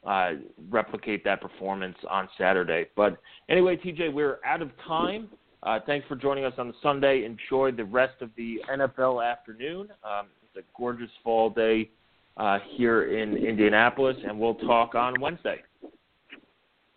uh, 0.06 0.32
replicate 0.70 1.24
that 1.24 1.40
performance 1.40 1.96
on 2.08 2.28
Saturday. 2.38 2.86
But 2.96 3.18
anyway, 3.48 3.76
TJ, 3.76 4.12
we're 4.12 4.38
out 4.44 4.62
of 4.62 4.70
time. 4.86 5.28
Uh, 5.62 5.80
thanks 5.84 6.06
for 6.06 6.14
joining 6.14 6.44
us 6.44 6.52
on 6.58 6.68
the 6.68 6.74
Sunday. 6.82 7.24
Enjoy 7.24 7.72
the 7.72 7.84
rest 7.84 8.20
of 8.20 8.30
the 8.36 8.60
NFL 8.70 9.28
afternoon. 9.28 9.88
Um, 10.04 10.26
it's 10.42 10.64
a 10.64 10.78
gorgeous 10.78 11.10
fall 11.24 11.50
day 11.50 11.90
uh, 12.36 12.58
here 12.76 13.16
in 13.18 13.36
Indianapolis, 13.36 14.16
and 14.26 14.38
we'll 14.38 14.54
talk 14.54 14.94
on 14.94 15.20
Wednesday. 15.20 15.56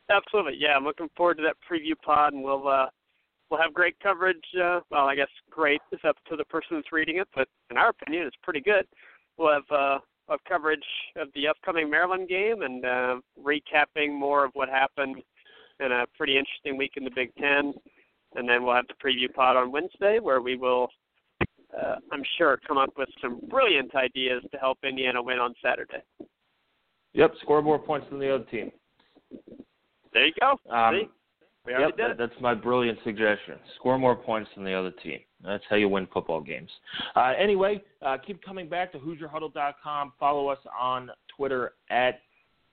Absolutely, 0.09 0.57
yeah. 0.57 0.75
I'm 0.75 0.83
looking 0.83 1.09
forward 1.15 1.37
to 1.37 1.43
that 1.43 1.57
preview 1.69 1.93
pod, 2.03 2.33
and 2.33 2.43
we'll 2.43 2.67
uh, 2.67 2.87
we'll 3.49 3.61
have 3.61 3.73
great 3.73 3.99
coverage. 4.01 4.43
Uh, 4.55 4.79
well, 4.89 5.05
I 5.05 5.15
guess 5.15 5.29
great 5.49 5.81
is 5.91 5.99
up 6.07 6.17
to 6.29 6.35
the 6.35 6.45
person 6.45 6.77
that's 6.77 6.91
reading 6.91 7.17
it, 7.17 7.27
but 7.35 7.47
in 7.69 7.77
our 7.77 7.89
opinion, 7.89 8.25
it's 8.25 8.35
pretty 8.43 8.61
good 8.61 8.85
we'll 9.39 9.53
have 9.53 9.71
uh, 9.71 9.99
of 10.27 10.39
coverage 10.47 10.85
of 11.15 11.29
the 11.33 11.47
upcoming 11.47 11.89
Maryland 11.89 12.29
game 12.29 12.61
and 12.61 12.85
uh, 12.85 13.15
recapping 13.41 14.13
more 14.13 14.45
of 14.45 14.51
what 14.53 14.69
happened 14.69 15.15
in 15.79 15.91
a 15.91 16.05
pretty 16.15 16.37
interesting 16.37 16.77
week 16.77 16.91
in 16.97 17.03
the 17.03 17.11
Big 17.15 17.33
Ten. 17.35 17.73
And 18.35 18.47
then 18.47 18.63
we'll 18.63 18.75
have 18.75 18.85
the 18.87 18.93
preview 19.03 19.33
pod 19.33 19.55
on 19.55 19.71
Wednesday 19.71 20.19
where 20.21 20.41
we 20.41 20.55
will, 20.55 20.89
uh, 21.75 21.95
I'm 22.11 22.21
sure, 22.37 22.59
come 22.67 22.77
up 22.77 22.91
with 22.95 23.09
some 23.21 23.39
brilliant 23.49 23.95
ideas 23.95 24.43
to 24.51 24.57
help 24.59 24.77
Indiana 24.83 25.23
win 25.23 25.39
on 25.39 25.55
Saturday. 25.63 26.03
Yep, 27.13 27.31
score 27.41 27.63
more 27.63 27.79
points 27.79 28.05
than 28.11 28.19
the 28.19 28.35
other 28.35 28.43
team. 28.43 28.71
There 30.13 30.25
you 30.25 30.33
go. 30.39 30.59
Um, 30.73 31.01
See? 31.01 31.09
We 31.65 31.73
already 31.73 31.93
yep, 31.97 31.97
did 31.97 32.17
that, 32.17 32.29
that's 32.29 32.41
my 32.41 32.53
brilliant 32.53 32.97
suggestion. 33.03 33.55
Score 33.75 33.99
more 33.99 34.15
points 34.15 34.49
than 34.55 34.63
the 34.63 34.73
other 34.73 34.91
team. 34.91 35.19
That's 35.43 35.63
how 35.69 35.75
you 35.75 35.89
win 35.89 36.07
football 36.11 36.41
games. 36.41 36.69
Uh, 37.15 37.33
anyway, 37.37 37.83
uh, 38.01 38.17
keep 38.25 38.43
coming 38.43 38.67
back 38.67 38.91
to 38.93 38.97
HoosierHuddle.com. 38.97 40.13
Follow 40.19 40.47
us 40.47 40.57
on 40.77 41.11
Twitter 41.35 41.73
at 41.89 42.21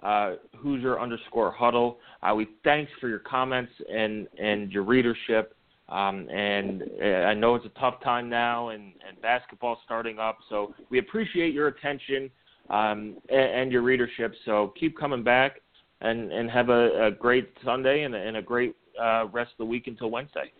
uh, 0.03 0.35
Hoosier 0.57 1.01
underscore 1.01 1.51
Huddle. 1.51 1.99
Uh, 2.23 2.35
we 2.35 2.49
thanks 2.65 2.91
for 3.01 3.09
your 3.09 3.19
comments 3.19 3.73
and 3.93 4.29
and 4.39 4.71
your 4.71 4.83
readership. 4.83 5.55
Um, 5.89 6.29
and 6.29 6.83
uh, 7.01 7.05
I 7.05 7.35
know 7.35 7.55
it's 7.55 7.67
a 7.67 7.81
tough 7.81 8.03
time 8.03 8.29
now, 8.29 8.71
and, 8.71 8.93
and 9.07 9.21
basketball 9.23 9.79
starting 9.85 10.19
up. 10.19 10.39
So 10.49 10.75
we 10.91 10.99
appreciate 10.99 11.55
your 11.55 11.69
attention 11.69 12.29
um, 12.71 13.17
and, 13.29 13.41
and 13.41 13.73
your 13.73 13.83
readership. 13.83 14.35
So 14.45 14.75
keep 14.79 14.99
coming 14.99 15.23
back, 15.23 15.61
and 16.01 16.33
and 16.33 16.51
have 16.51 16.69
a, 16.69 17.07
a 17.07 17.11
great 17.11 17.51
Sunday 17.65 18.03
and 18.05 18.15
a, 18.15 18.19
and 18.19 18.37
a 18.37 18.43
great 18.43 18.77
uh, 19.01 19.27
rest 19.33 19.53
of 19.53 19.59
the 19.59 19.65
week 19.65 19.87
until 19.87 20.11
Wednesday. 20.11 20.53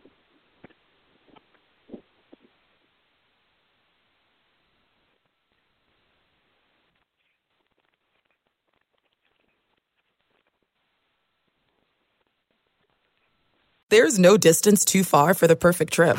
There's 13.89 14.19
no 14.19 14.37
distance 14.37 14.85
too 14.85 15.05
far 15.05 15.33
for 15.33 15.47
the 15.47 15.55
perfect 15.55 15.93
trip. 15.93 16.17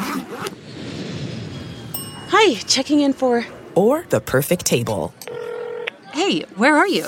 Hi, 2.30 2.56
checking 2.66 3.02
in 3.02 3.12
for. 3.12 3.46
Or 3.76 4.06
the 4.10 4.22
perfect 4.22 4.66
table. 4.66 5.14
Hey, 6.14 6.42
where 6.56 6.78
are 6.78 6.88
you? 6.88 7.08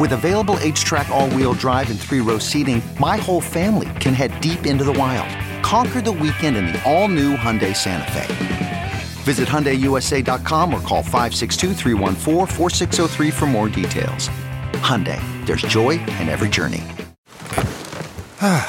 With 0.00 0.12
available 0.12 0.54
HTRAC, 0.54 1.10
all 1.10 1.28
wheel 1.28 1.52
drive, 1.52 1.90
and 1.90 2.00
three 2.00 2.20
row 2.20 2.38
seating, 2.38 2.80
my 2.98 3.18
whole 3.18 3.42
family 3.42 3.90
can 4.00 4.14
head 4.14 4.40
deep 4.40 4.64
into 4.64 4.82
the 4.82 4.94
wild. 4.94 5.28
Conquer 5.62 6.00
the 6.00 6.10
weekend 6.10 6.56
in 6.56 6.68
the 6.68 6.82
all 6.90 7.06
new 7.06 7.36
Hyundai 7.36 7.76
Santa 7.76 8.10
Fe. 8.12 8.92
Visit 9.24 9.46
HyundaiUSA.com 9.46 10.72
or 10.72 10.80
call 10.80 11.02
562 11.02 11.74
for 13.30 13.46
more 13.46 13.68
details. 13.68 14.30
Hyundai, 14.80 15.20
there's 15.44 15.60
joy 15.62 16.00
in 16.00 16.30
every 16.30 16.48
journey. 16.48 16.82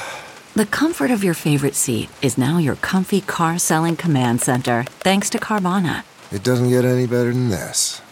The 0.53 0.65
comfort 0.65 1.11
of 1.11 1.23
your 1.23 1.33
favorite 1.33 1.75
seat 1.75 2.09
is 2.21 2.37
now 2.37 2.57
your 2.57 2.75
comfy 2.75 3.21
car 3.21 3.57
selling 3.57 3.95
command 3.95 4.41
center, 4.41 4.83
thanks 4.99 5.29
to 5.29 5.37
Carvana. 5.37 6.03
It 6.29 6.43
doesn't 6.43 6.67
get 6.67 6.83
any 6.83 7.07
better 7.07 7.31
than 7.31 7.47
this. 7.47 8.01